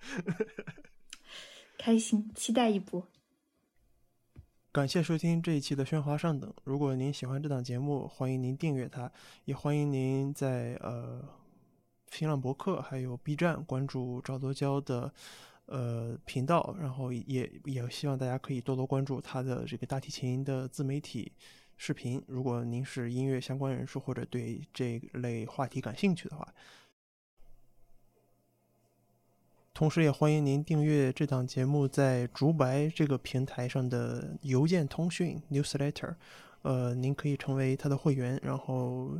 [1.78, 3.06] 开心，期待一波。
[4.72, 6.52] 感谢收听这一期的喧哗上等。
[6.64, 9.10] 如果您喜欢这档节目，欢迎您订阅它，
[9.44, 11.24] 也欢迎您在呃
[12.10, 15.14] 新浪博客还有 B 站关注赵多娇的。
[15.68, 21.30] 呃，频道，然后也也希望大家可以多多关注他的这个大提琴的自媒体
[21.76, 22.22] 视频。
[22.26, 26.48] 如果您是音乐相关人士或者对这类话题感兴趣的话，
[29.74, 36.16] 同时也欢迎您订阅这档节目在竹白这个平台上的邮件通讯 newsletter。
[36.62, 39.10] 呃，您可以成为他的会员，然后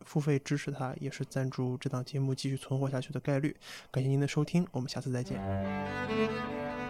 [0.00, 3.56] 付费支持他，也是赞助这档节目继续存活下去的概率。
[3.90, 6.83] 感谢您的收听，我们下次再见。